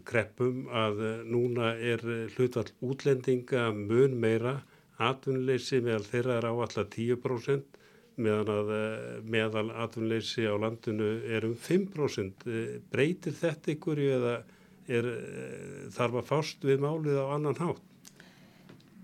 kreppum 0.06 0.68
að 0.70 1.00
uh, 1.02 1.14
núna 1.26 1.72
er 1.82 2.04
hlutvall 2.36 2.68
útlendinga 2.86 3.72
mun 3.74 4.14
meira? 4.22 4.60
Atvinnleysi 5.00 5.80
meðal 5.82 6.06
þeirra 6.06 6.38
er 6.38 6.50
áallar 6.52 6.90
10% 6.94 7.80
meðan 8.20 8.52
að 8.54 8.72
eh, 8.76 9.20
meðal 9.32 9.70
atvinnleysi 9.84 10.46
á 10.48 10.56
landinu 10.60 11.10
er 11.28 11.48
um 11.48 11.56
5%. 11.56 12.48
Eh, 12.48 12.80
breytir 12.92 13.36
þetta 13.40 13.74
ykkur 13.76 14.02
eða 14.04 14.36
er, 14.90 15.06
eh, 15.06 15.86
þarf 15.96 16.20
að 16.22 16.30
fást 16.32 16.66
við 16.66 16.82
málið 16.84 17.22
á 17.22 17.26
annan 17.36 17.60
hátt? 17.60 17.86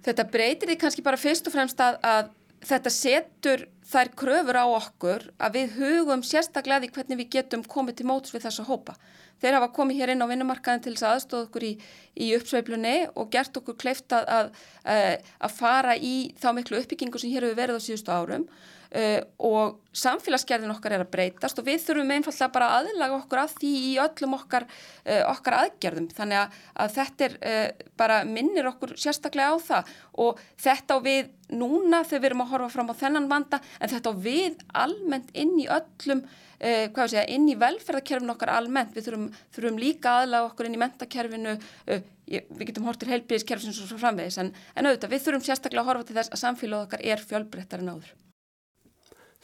Þetta 0.06 0.26
breytir 0.32 0.70
því 0.70 0.80
kannski 0.82 1.06
bara 1.06 1.18
fyrst 1.18 1.48
og 1.50 1.56
fremst 1.56 1.80
að, 1.82 1.98
að 2.06 2.34
þetta 2.66 2.92
setur 2.94 3.66
þær 3.86 4.12
kröfur 4.18 4.58
á 4.58 4.66
okkur 4.66 5.28
að 5.38 5.58
við 5.60 5.78
hugum 5.80 6.24
sérstaklega 6.26 6.84
því 6.84 6.92
hvernig 6.96 7.20
við 7.22 7.32
getum 7.38 7.64
komið 7.70 8.00
til 8.00 8.08
móts 8.10 8.34
við 8.34 8.46
þessa 8.48 8.66
hópa. 8.66 8.96
Þeir 9.42 9.58
hafa 9.58 9.74
komið 9.76 10.00
hér 10.00 10.14
inn 10.14 10.24
á 10.24 10.32
vinnumarkaðin 10.32 10.84
til 10.86 10.94
þess 10.96 11.08
aðstóða 11.10 11.48
okkur 11.50 11.66
í, 11.68 11.74
í 12.16 12.30
uppsveiplunni 12.38 12.96
og 13.14 13.30
gert 13.34 13.58
okkur 13.60 13.78
kleift 13.78 14.16
að, 14.16 14.54
að, 14.86 15.28
að 15.44 15.58
fara 15.58 15.98
í 15.98 16.16
þá 16.40 16.48
miklu 16.56 16.80
uppbyggingu 16.80 17.22
sem 17.22 17.34
hér 17.34 17.46
hefur 17.46 17.60
verið 17.60 17.82
á 17.82 17.86
síðustu 17.86 18.16
árum 18.16 18.48
uh, 18.96 19.20
og 19.44 19.82
samfélagsgerðin 19.96 20.74
okkar 20.74 20.96
er 20.96 21.04
að 21.06 21.12
breytast 21.14 21.60
og 21.62 21.68
við 21.68 21.84
þurfum 21.86 22.14
einfallega 22.16 22.52
bara 22.56 22.72
aðlaga 22.80 23.20
okkur 23.20 23.42
að 23.44 23.58
því 23.60 23.74
í 23.90 23.92
öllum 24.04 24.38
okkar, 24.40 24.68
uh, 25.06 25.24
okkar 25.32 25.58
aðgerðum. 25.62 26.10
Þannig 26.16 26.42
að, 26.42 26.62
að 26.86 26.96
þetta 27.00 27.28
er 27.28 27.38
uh, 27.40 27.90
bara 28.00 28.22
minnir 28.30 28.72
okkur 28.72 28.96
sérstaklega 29.00 29.52
á 29.52 29.58
það. 29.70 29.94
Og 30.26 30.42
þetta 30.66 30.98
á 30.98 31.00
við 31.06 31.36
núna 31.56 32.02
þegar 32.08 32.24
við 32.24 32.32
erum 32.32 32.48
að 32.48 32.56
horfa 32.56 32.74
fram 32.74 32.90
á 32.92 33.02
þennan 33.04 33.30
vanda 33.32 33.62
en 33.80 33.94
þetta 33.94 34.12
á 34.12 34.22
við 34.26 34.66
almennt 34.86 35.32
inn 35.38 35.56
í 35.62 35.70
öllum 35.70 36.26
Uh, 36.56 36.88
segja, 36.88 37.26
inn 37.36 37.50
í 37.52 37.56
velferðarkerfinu 37.60 38.32
okkar 38.32 38.54
almennt, 38.54 38.94
við 38.96 39.10
þurfum, 39.10 39.26
þurfum 39.54 39.80
líka 39.82 40.14
aðlaga 40.22 40.48
okkur 40.48 40.70
inn 40.70 40.78
í 40.78 40.80
mentakerfinu, 40.80 41.56
uh, 41.60 42.06
við 42.32 42.70
getum 42.70 42.88
hort 42.88 43.02
til 43.04 43.12
heilbíðiskerfinu 43.12 43.76
svo 43.76 44.00
framvegis, 44.00 44.40
en, 44.40 44.54
en 44.72 44.88
auðvitað 44.88 45.18
við 45.18 45.26
þurfum 45.26 45.44
sérstaklega 45.50 45.84
að 45.84 45.92
horfa 45.92 46.08
til 46.08 46.16
þess 46.22 46.32
að 46.32 46.42
samfélag 46.46 46.88
okkar 46.88 47.04
er 47.04 47.26
fjölbreyttar 47.28 47.84
en 47.84 47.92
áður. 47.98 48.14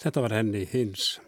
Þetta 0.02 0.22
var 0.26 0.34
henni 0.34 0.64
hins. 0.66 1.20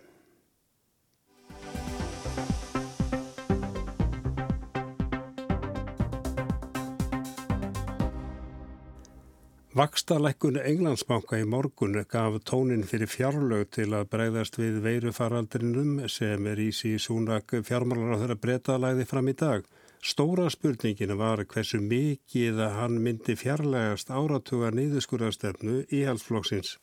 Vakstalækkun 9.73 10.57
Englandsbanka 10.61 11.37
í 11.41 11.45
morgun 11.49 11.95
gaf 12.09 12.35
tónin 12.49 12.83
fyrir 12.85 13.09
fjárlög 13.09 13.71
til 13.73 13.87
að 13.97 14.09
breyðast 14.13 14.57
við 14.61 14.79
veirufaraldrinum 14.85 16.03
sem 16.13 16.45
er 16.49 16.61
í 16.61 16.67
sí 16.77 16.91
súnak 17.01 17.55
fjármálar 17.65 18.13
á 18.13 18.21
þeirra 18.21 18.37
breytalæði 18.45 19.07
fram 19.09 19.29
í 19.29 19.35
dag. 19.37 19.65
Stóra 20.01 20.45
spurningin 20.53 21.13
var 21.17 21.41
hversu 21.49 21.81
mikið 21.81 22.61
að 22.67 22.79
hann 22.79 23.01
myndi 23.01 23.37
fjarlægast 23.37 24.13
áratuga 24.13 24.69
neyðuskurastefnu 24.77 25.83
í 25.89 26.05
halsflokksins. 26.05 26.75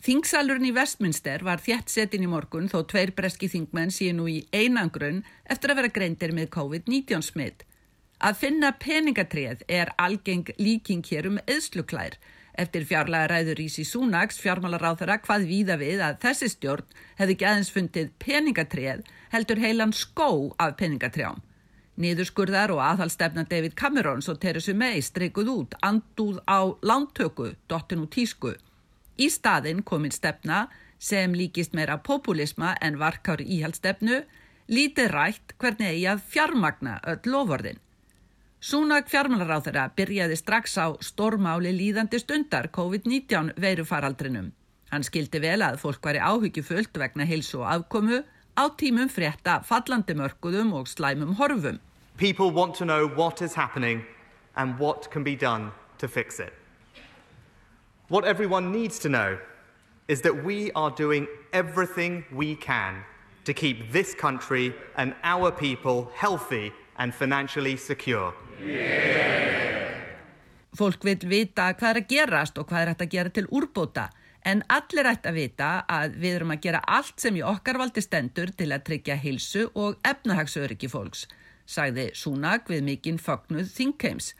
Þingsalurinn 0.00 0.64
í 0.64 0.72
Vestminster 0.72 1.42
var 1.44 1.60
þjætt 1.60 1.90
setin 1.92 2.22
í 2.24 2.28
morgun 2.32 2.70
þó 2.72 2.78
tveir 2.88 3.10
breski 3.12 3.50
þingmenn 3.52 3.90
síðan 3.92 4.22
nú 4.22 4.28
í 4.32 4.38
einangrun 4.56 5.18
eftir 5.44 5.74
að 5.74 5.82
vera 5.82 5.90
greindir 5.92 6.32
með 6.32 6.46
COVID-19 6.54 7.24
smitt. 7.26 7.66
Að 8.16 8.38
finna 8.40 8.70
peningatrið 8.80 9.60
er 9.68 9.92
algeng 10.00 10.48
líking 10.56 11.04
hér 11.04 11.28
um 11.28 11.36
eðsluklær. 11.44 12.16
Eftir 12.56 12.86
fjárlega 12.88 13.28
ræður 13.28 13.60
Ísi 13.66 13.84
Súnags 13.84 14.40
fjármálar 14.40 14.86
á 14.88 14.92
þeirra 14.96 15.18
hvað 15.20 15.44
víða 15.52 15.76
við 15.84 16.00
að 16.06 16.16
þessi 16.24 16.48
stjórn 16.54 16.96
hefði 17.20 17.36
ekki 17.36 17.48
aðeins 17.50 17.72
fundið 17.76 18.10
peningatrið 18.24 19.04
heldur 19.36 19.60
heilan 19.60 19.92
skó 19.92 20.30
af 20.56 20.78
peningatrjám. 20.80 21.44
Niðurskurðar 22.00 22.72
og 22.72 22.80
aðhalstefna 22.86 23.44
David 23.52 23.76
Camerons 23.76 24.32
og 24.32 24.40
Theresa 24.40 24.72
May 24.72 25.04
streikuð 25.04 25.54
út 25.58 25.78
andúð 25.84 26.40
á 26.48 26.72
lántöku, 26.80 27.52
dottin 27.68 28.08
og 28.08 28.12
tísku. 28.16 28.56
Í 29.20 29.28
staðinn 29.28 29.82
kominn 29.84 30.14
stefna 30.14 30.64
sem 31.00 31.34
líkist 31.36 31.74
meira 31.76 31.98
populisma 32.00 32.72
en 32.80 32.96
varkári 33.00 33.44
íhaldstefnu, 33.56 34.22
lítið 34.72 35.10
rætt 35.12 35.54
hvernig 35.60 35.92
eigi 35.92 36.06
að 36.08 36.22
fjármagna 36.32 36.98
öll 37.12 37.32
lofordin. 37.34 37.80
Súnag 38.60 39.08
fjármálaráþara 39.08 39.86
byrjaði 39.96 40.36
strax 40.36 40.76
á 40.76 40.92
stormáli 41.00 41.72
líðandi 41.72 42.20
stundar 42.20 42.68
COVID-19 42.76 43.54
veirufaraldrinum. 43.60 44.50
Hann 44.92 45.06
skildi 45.06 45.40
vel 45.40 45.62
að 45.64 45.80
fólk 45.80 46.04
var 46.04 46.18
í 46.18 46.20
áhyggjufullt 46.20 47.00
vegna 47.00 47.24
hilsu 47.24 47.62
og 47.62 47.70
afkomu 47.72 48.20
á 48.56 48.64
tímum 48.76 49.08
frétta 49.08 49.60
fallandi 49.64 50.16
mörguðum 50.16 50.74
og 50.76 50.88
slæmum 50.92 51.36
horfum. 51.40 51.80
People 52.16 52.52
want 52.52 52.76
to 52.76 52.84
know 52.84 53.08
what 53.08 53.40
is 53.40 53.54
happening 53.54 54.04
and 54.56 54.78
what 54.78 55.08
can 55.10 55.24
be 55.24 55.36
done 55.36 55.72
to 55.98 56.08
fix 56.08 56.40
it. 56.40 56.59
What 58.10 58.24
everyone 58.24 58.72
needs 58.72 58.98
to 58.98 59.08
know 59.08 59.38
is 60.08 60.22
that 60.22 60.44
we 60.44 60.72
are 60.72 60.90
doing 60.90 61.28
everything 61.52 62.24
we 62.32 62.56
can 62.56 63.04
to 63.44 63.54
keep 63.54 63.92
this 63.92 64.16
country 64.16 64.74
and 64.96 65.14
our 65.22 65.52
people 65.52 66.10
healthy 66.16 66.72
and 66.98 67.14
financially 67.14 67.76
secure. 67.76 68.34
Fólk 70.74 71.06
vil 71.06 71.22
vita 71.30 71.68
hvað 71.78 71.90
er 71.92 72.00
að 72.02 72.10
gerast 72.10 72.58
og 72.58 72.66
hvað 72.66 72.82
er 72.82 72.90
hægt 72.90 73.04
að 73.06 73.14
gera 73.14 73.34
til 73.38 73.46
úrbóta 73.46 74.08
en 74.42 74.64
allir 74.66 75.06
ætti 75.12 75.30
að 75.30 75.38
vita 75.38 75.70
að 75.86 76.18
við 76.18 76.38
erum 76.40 76.54
að 76.56 76.62
gera 76.66 76.84
allt 76.98 77.22
sem 77.22 77.38
í 77.38 77.46
okkar 77.46 77.78
valdi 77.78 78.02
stendur 78.02 78.50
til 78.58 78.72
að 78.74 78.88
tryggja 78.90 79.20
hilsu 79.22 79.68
og 79.78 80.02
efnahagsöryggi 80.02 80.90
fólks, 80.90 81.28
sagði 81.62 82.10
Súnag 82.18 82.66
við 82.66 82.82
mikinn 82.90 83.22
fognuð 83.22 83.70
Þingheims. 83.70 84.32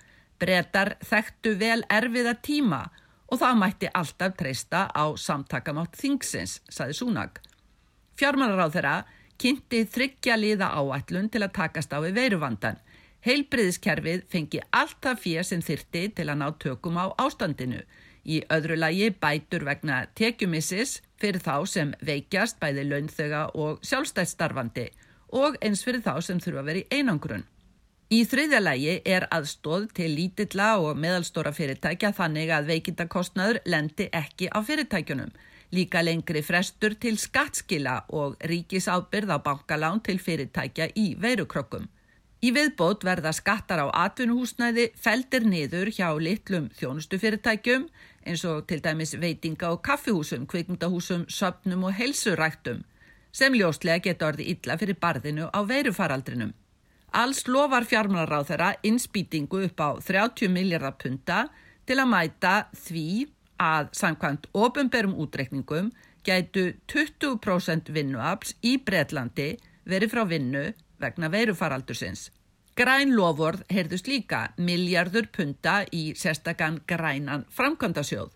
Bretar 0.42 0.96
þekktu 1.06 1.54
vel 1.60 1.84
erfiða 1.86 2.34
tíma 2.42 2.88
og 3.30 3.40
það 3.40 3.62
mætti 3.62 3.90
alltaf 3.94 4.36
treysta 4.36 4.86
á 4.90 5.04
samtakamátt 5.16 5.96
Þingsins, 5.96 6.60
sagði 6.68 6.98
Súnag. 6.98 7.40
Fjármálaráð 8.18 8.76
þeirra 8.76 8.96
kynnti 9.40 9.86
þryggja 9.88 10.36
liða 10.36 10.74
áætlun 10.76 11.30
til 11.32 11.44
að 11.46 11.54
takast 11.62 11.94
á 11.94 11.98
við 12.02 12.18
veiruvandan 12.18 12.82
Heilbriðiskerfið 13.20 14.22
fengi 14.32 14.62
allt 14.72 14.96
það 15.04 15.18
fyrir 15.20 15.46
sem 15.46 15.60
þyrti 15.64 16.04
til 16.16 16.26
að 16.32 16.38
ná 16.40 16.46
tökum 16.62 16.96
á 16.96 17.12
ástandinu. 17.20 17.82
Í 18.24 18.40
öðru 18.52 18.78
lagi 18.78 19.10
bætur 19.12 19.66
vegna 19.68 20.06
tekjumissis 20.16 21.00
fyrir 21.20 21.44
þá 21.44 21.66
sem 21.68 21.92
veikjast 22.04 22.60
bæði 22.60 22.86
launþöga 22.88 23.42
og 23.60 23.84
sjálfstæðstarfandi 23.84 24.86
og 25.36 25.58
eins 25.60 25.84
fyrir 25.84 26.04
þá 26.04 26.14
sem 26.24 26.40
þurfa 26.40 26.62
að 26.62 26.70
vera 26.70 26.80
í 26.80 27.00
einangrun. 27.00 27.44
Í 28.10 28.24
þriðja 28.26 28.58
lagi 28.58 28.94
er 29.06 29.28
aðstóð 29.30 29.84
til 29.94 30.08
lítilla 30.10 30.72
og 30.82 30.96
meðalstóra 30.98 31.52
fyrirtækja 31.54 32.08
þannig 32.16 32.48
að 32.50 32.70
veikindakostnaður 32.72 33.60
lendi 33.70 34.08
ekki 34.10 34.48
á 34.50 34.58
fyrirtækjunum. 34.66 35.28
Líka 35.70 36.00
lengri 36.02 36.40
frestur 36.42 36.96
til 36.98 37.20
skattskila 37.22 38.00
og 38.10 38.34
ríkisábyrð 38.50 39.30
á 39.30 39.38
bankalán 39.44 40.02
til 40.02 40.18
fyrirtækja 40.18 40.88
í 40.98 41.04
veirukrokkum. 41.22 41.86
Í 42.42 42.50
viðbót 42.56 43.06
verða 43.06 43.30
skattar 43.30 43.84
á 43.86 43.86
atvinnuhúsnæði 44.08 44.88
feldir 44.98 45.46
niður 45.46 45.92
hjá 45.94 46.10
litlum 46.18 46.66
þjónustufyrirtækjum 46.80 47.84
eins 48.26 48.42
og 48.42 48.66
til 48.66 48.82
dæmis 48.82 49.14
veitinga 49.22 49.70
og 49.70 49.84
kaffihúsum, 49.86 50.48
kvikmyndahúsum, 50.50 51.28
söpnum 51.30 51.86
og 51.86 51.94
helsuræktum 51.94 52.82
sem 53.30 53.54
ljóslega 53.54 54.02
geta 54.08 54.32
orði 54.32 54.50
illa 54.56 54.74
fyrir 54.82 54.98
barðinu 54.98 55.46
á 55.54 55.62
veirufaraldrinum. 55.62 56.50
Alls 57.10 57.42
lofar 57.50 57.84
fjármálaráð 57.90 58.52
þeirra 58.52 58.70
innspýtingu 58.86 59.64
upp 59.66 59.80
á 59.82 59.88
30 59.98 60.52
miljardar 60.54 60.94
punta 60.94 61.38
til 61.86 61.98
að 61.98 62.10
mæta 62.12 62.54
því 62.76 63.06
að 63.60 63.90
samkvæmt 63.98 64.46
ofinberum 64.54 65.16
útrekningum 65.18 65.90
gætu 66.24 66.70
20% 66.86 67.90
vinnuafls 67.96 68.54
í 68.62 68.76
Breitlandi 68.78 69.56
verið 69.90 70.14
frá 70.14 70.22
vinnu 70.28 70.64
vegna 71.02 71.30
veirufaraldursins. 71.32 72.28
Græn 72.78 73.16
lofórð 73.16 73.64
heyrðust 73.72 74.06
líka 74.08 74.52
miljardur 74.56 75.26
punta 75.34 75.80
í 75.90 76.12
sérstakann 76.16 76.78
grænan 76.86 77.42
framkvæmdasjóð 77.50 78.30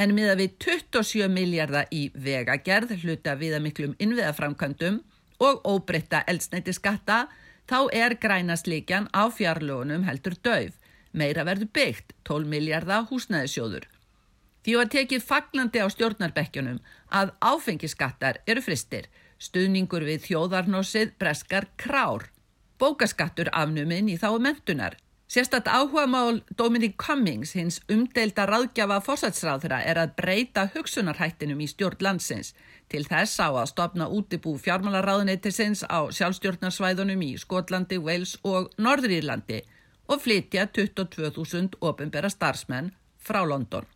en 0.00 0.14
miða 0.16 0.38
við 0.40 0.56
27 0.64 1.28
miljardar 1.30 1.92
í 1.92 2.08
vegagerð 2.14 2.96
hluta 3.04 3.36
viða 3.38 3.60
miklum 3.62 3.92
innviðaframkvæmdum 4.00 5.02
og 5.44 5.66
óbreytta 5.68 6.24
eldsneiti 6.30 6.72
skatta 6.72 7.26
þá 7.70 7.78
er 7.92 8.16
grænasleikjan 8.20 9.10
á 9.14 9.28
fjarlögunum 9.32 10.06
heldur 10.08 10.36
döf. 10.42 10.78
Meira 11.12 11.44
verður 11.46 11.70
byggt 11.72 12.14
12 12.24 12.48
miljardar 12.50 13.06
húsnæðisjóður. 13.10 13.86
Því 14.64 14.78
að 14.80 14.94
tekið 14.96 15.26
faglandi 15.28 15.82
á 15.84 15.86
stjórnarbekkjunum 15.92 16.80
að 17.12 17.34
áfengiskattar 17.40 18.40
eru 18.48 18.64
fristir 18.64 19.10
Stuðningur 19.44 20.04
við 20.06 20.22
þjóðarnosið 20.28 21.16
breskar 21.20 21.66
krár. 21.80 22.30
Bókaskattur 22.80 23.50
afnuminn 23.52 24.08
í 24.08 24.16
þá 24.20 24.30
mentunar. 24.40 24.96
Sérstatt 25.34 25.68
áhuga 25.68 26.06
mál 26.06 26.44
Dominic 26.56 26.94
Cummings 27.06 27.52
hins 27.52 27.80
umdelda 27.90 28.44
ráðgjafa 28.46 29.00
fósatsráðra 29.02 29.80
er 29.82 29.98
að 29.98 30.12
breyta 30.20 30.62
hugsunarhættinum 30.70 31.64
í 31.64 31.66
stjórn 31.72 32.04
landsins. 32.06 32.52
Til 32.86 33.02
þess 33.02 33.42
á 33.42 33.50
að 33.50 33.66
stopna 33.72 34.06
útibú 34.06 34.52
fjármálaráðuneytisins 34.62 35.82
á 35.90 36.06
sjálfstjórnarsvæðunum 36.18 37.24
í 37.26 37.32
Skotlandi, 37.42 37.98
Wales 37.98 38.36
og 38.46 38.70
Norðrýrlandi 38.78 39.58
og 40.06 40.22
flytja 40.22 40.68
22.000 40.70 41.82
ofinbera 41.82 42.30
starfsmenn 42.30 42.94
frá 43.18 43.42
London. 43.42 43.90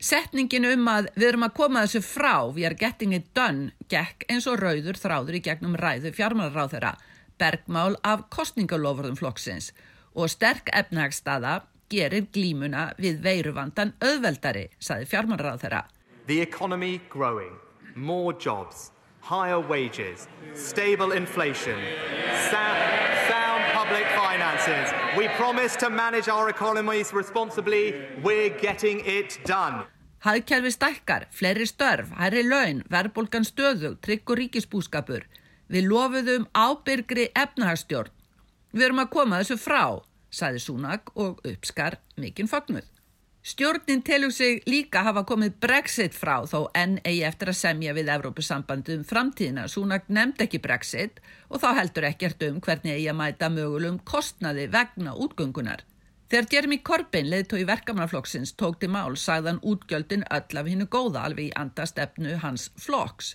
Setningin 0.00 0.70
um 0.72 0.90
að 0.94 1.12
við 1.12 1.28
erum 1.34 1.48
að 1.50 1.56
koma 1.60 1.84
þessu 1.84 2.04
frá, 2.08 2.34
we 2.56 2.64
are 2.64 2.80
getting 2.86 3.12
it 3.12 3.28
done, 3.36 3.74
gekk 3.92 4.24
eins 4.32 4.48
og 4.48 4.62
rauður 4.64 4.96
þráður 4.96 5.42
í 5.42 5.44
gegnum 5.44 5.76
ræðu 5.76 6.16
fjármálaráð 6.16 6.78
þeirra, 6.78 6.96
bergmál 7.36 8.00
af 8.00 8.30
kostningalofurðum 8.32 9.20
flokksins. 9.20 9.74
og 9.76 9.89
sterk 10.28 10.70
efnagstaða 10.74 11.60
gerir 11.90 12.26
glímuna 12.34 12.90
við 12.98 13.20
veiruvandan 13.24 13.94
auðveldari, 13.98 14.68
saði 14.78 15.08
fjármálaráð 15.10 15.64
þeirra. 15.64 15.82
The 16.26 16.40
economy 16.40 17.00
growing, 17.10 17.56
more 17.94 18.32
jobs, 18.32 18.90
higher 19.22 19.60
wages, 19.60 20.28
stable 20.54 21.12
inflation, 21.16 21.78
sound, 22.50 22.82
sound 23.30 23.64
public 23.74 24.06
finances. 24.14 24.92
We 25.16 25.28
promise 25.36 25.76
to 25.76 25.90
manage 25.90 26.28
our 26.28 26.48
economies 26.48 27.12
responsibly. 27.12 27.94
We're 28.22 28.54
getting 28.60 29.02
it 29.04 29.38
done. 29.44 29.86
Hagkerfi 30.20 30.70
stækkar, 30.70 31.26
fleiri 31.32 31.66
störf, 31.66 32.10
hærri 32.20 32.42
laun, 32.44 32.82
verðbólgan 32.92 33.46
stöðu, 33.48 33.94
trygg 34.04 34.28
og 34.28 34.36
ríkisbúskapur. 34.42 35.24
Við 35.70 35.86
lofuðum 35.88 36.44
ábyrgri 36.52 37.30
efnahagstjórn. 37.32 38.12
Við 38.70 38.86
erum 38.86 39.02
að 39.02 39.12
koma 39.16 39.42
þessu 39.42 39.58
frá, 39.58 39.82
saði 40.30 40.62
Súnak 40.62 41.10
og 41.18 41.40
uppskar 41.46 41.98
mikinn 42.20 42.50
fagnuð. 42.50 42.86
Stjórnin 43.42 44.02
telur 44.04 44.30
sig 44.30 44.60
líka 44.68 45.00
hafa 45.02 45.22
komið 45.24 45.54
Brexit 45.64 46.12
frá 46.12 46.42
þó 46.44 46.66
enn 46.76 46.98
eigi 47.08 47.22
eftir 47.24 47.48
að 47.48 47.56
semja 47.56 47.94
við 47.96 48.10
Evrópusambandi 48.12 48.98
um 48.98 49.06
framtíðina. 49.08 49.64
Súnak 49.64 50.10
nefnd 50.12 50.44
ekki 50.44 50.60
Brexit 50.60 51.22
og 51.48 51.62
þá 51.62 51.70
heldur 51.78 52.06
ekkert 52.10 52.44
um 52.50 52.58
hvernig 52.60 52.98
eigi 52.98 53.08
að 53.08 53.16
mæta 53.22 53.48
mögulegum 53.48 54.02
kostnaði 54.04 54.68
vegna 54.74 55.16
útgöngunar. 55.16 55.86
Þegar 56.30 56.52
Jeremy 56.52 56.78
Corbyn 56.84 57.30
leðtói 57.32 57.64
verkamannaflokksins 57.66 58.52
tók 58.60 58.76
til 58.78 58.92
mál 58.92 59.16
sagðan 59.16 59.62
útgjöldin 59.66 60.28
öll 60.30 60.60
af 60.60 60.68
hinnu 60.68 60.86
góða 60.86 61.24
alveg 61.26 61.48
í 61.48 61.56
andastefnu 61.58 62.36
hans 62.44 62.68
flokks. 62.78 63.34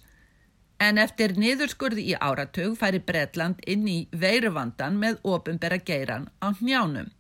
En 0.80 0.98
eftir 1.00 1.38
niðurskurði 1.40 2.04
í 2.12 2.16
áratug 2.20 2.76
færi 2.80 3.00
Bretland 3.00 3.62
inn 3.68 3.88
í 3.88 4.00
veiruvandan 4.12 4.98
með 5.00 5.22
ofinbera 5.24 5.78
geiran 5.80 6.28
á 6.44 6.52
njánum. 6.60 7.12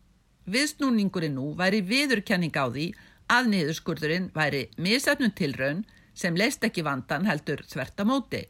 Viðsnúningurinn 0.45 1.37
nú 1.39 1.53
væri 1.57 1.79
viðurkenning 1.81 2.53
á 2.53 2.67
því 2.67 2.89
að 3.31 3.47
niðurskurðurinn 3.53 4.27
væri 4.35 4.67
misefnum 4.77 5.31
tilraun 5.31 5.85
sem 6.13 6.35
leist 6.35 6.63
ekki 6.67 6.83
vandan 6.85 7.25
heldur 7.25 7.63
þvertamóti. 7.71 8.43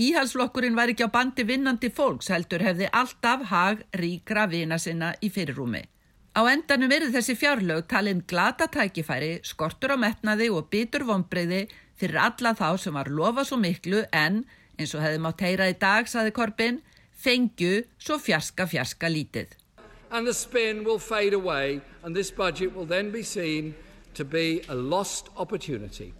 Íhalsflokkurinn 0.00 0.78
væri 0.78 0.94
ekki 0.94 1.04
á 1.04 1.14
bandi 1.14 1.44
vinnandi 1.44 1.90
fólks 1.92 2.30
heldur 2.32 2.62
hefði 2.64 2.88
alltaf 2.96 3.44
hag 3.50 3.82
ríkra 3.98 4.46
vina 4.48 4.78
sinna 4.78 5.12
í 5.20 5.28
fyrirrúmi. 5.30 5.82
Á 6.32 6.40
endanum 6.48 6.88
verið 6.88 7.12
þessi 7.12 7.34
fjárlög 7.36 7.84
talinn 7.90 8.22
glata 8.24 8.64
tækifæri, 8.72 9.42
skortur 9.44 9.92
á 9.92 9.96
metnaði 10.00 10.48
og 10.48 10.70
bitur 10.72 11.04
vonbreyði 11.04 11.66
fyrir 12.02 12.18
alla 12.18 12.50
þá 12.58 12.68
sem 12.82 12.98
var 12.98 13.10
lofa 13.10 13.46
svo 13.46 13.60
miklu 13.62 14.02
en, 14.10 14.42
eins 14.74 14.94
og 14.96 15.04
hefði 15.04 15.22
mátt 15.22 15.42
heyra 15.46 15.70
í 15.70 15.78
dag, 15.78 16.08
saði 16.10 16.34
Korbin, 16.34 16.80
fengju 17.14 17.84
svo 18.02 18.18
fjarska 18.18 18.66
fjarska 18.66 19.10
lítið. 19.10 19.58
and 20.12 20.26
the 20.26 20.34
spin 20.34 20.84
will 20.84 20.98
fade 20.98 21.32
away, 21.32 21.80
and 22.02 22.14
this 22.14 22.30
budget 22.30 22.76
will 22.76 22.84
then 22.84 23.10
be 23.10 23.22
seen 23.22 23.74
to 24.12 24.24
be 24.24 24.62
a 24.68 24.74
lost 24.74 25.30
opportunity, 25.38 26.12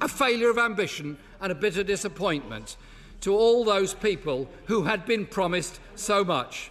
a 0.00 0.06
failure 0.06 0.50
of 0.50 0.58
ambition, 0.58 1.18
and 1.40 1.50
a 1.50 1.54
bitter 1.54 1.82
disappointment 1.82 2.76
to 3.20 3.34
all 3.34 3.64
those 3.64 3.92
people 3.92 4.48
who 4.66 4.84
had 4.84 5.04
been 5.04 5.26
promised 5.26 5.80
so 5.96 6.22
much. 6.22 6.70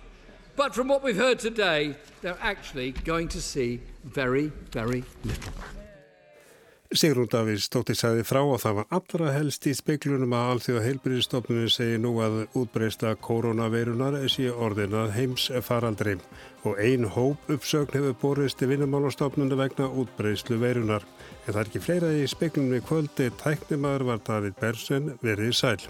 But 0.56 0.73
from 0.73 0.88
what 0.88 1.04
we've 1.04 1.17
heard 1.17 1.39
today, 1.39 1.97
they're 2.21 2.38
actually 2.41 2.91
going 2.91 3.28
to 3.30 3.41
see 3.41 3.82
very, 4.06 4.47
very 4.71 5.04
little. 5.26 5.54
Sigrún 6.95 7.28
Davís 7.28 7.65
stótti 7.67 7.91
sagði 8.00 8.23
frá 8.23 8.39
og 8.39 8.62
það 8.63 8.78
var 8.78 8.93
allra 8.95 9.32
helst 9.36 9.65
í 9.67 9.73
speiklunum 9.76 10.32
að 10.38 10.52
allþjóða 10.54 10.84
heilbyrjastofnunum 10.86 11.73
segi 11.73 11.97
nú 12.00 12.13
að 12.23 12.38
útbreysta 12.62 13.12
koronaveirunar 13.28 14.15
sé 14.32 14.47
orðinað 14.47 15.12
heims 15.17 15.50
faraldri 15.67 16.15
og 16.63 16.80
ein 16.80 17.04
hóp 17.12 17.52
uppsögn 17.52 17.91
hefur 17.91 18.15
borist 18.23 18.63
í 18.63 18.71
vinnumálastofnunum 18.71 19.60
vegna 19.60 19.91
útbreystu 19.91 20.62
veirunar. 20.63 21.04
En 21.43 21.54
það 21.54 21.62
er 21.62 21.67
ekki 21.67 21.84
fleira 21.84 22.15
í 22.15 22.23
speiklunum 22.32 22.80
í 22.80 22.84
kvöldi, 22.88 23.34
tæknimaður 23.43 24.12
var 24.13 24.28
David 24.32 24.56
Bersen 24.63 25.17
verið 25.19 25.58
sæl. 25.60 25.82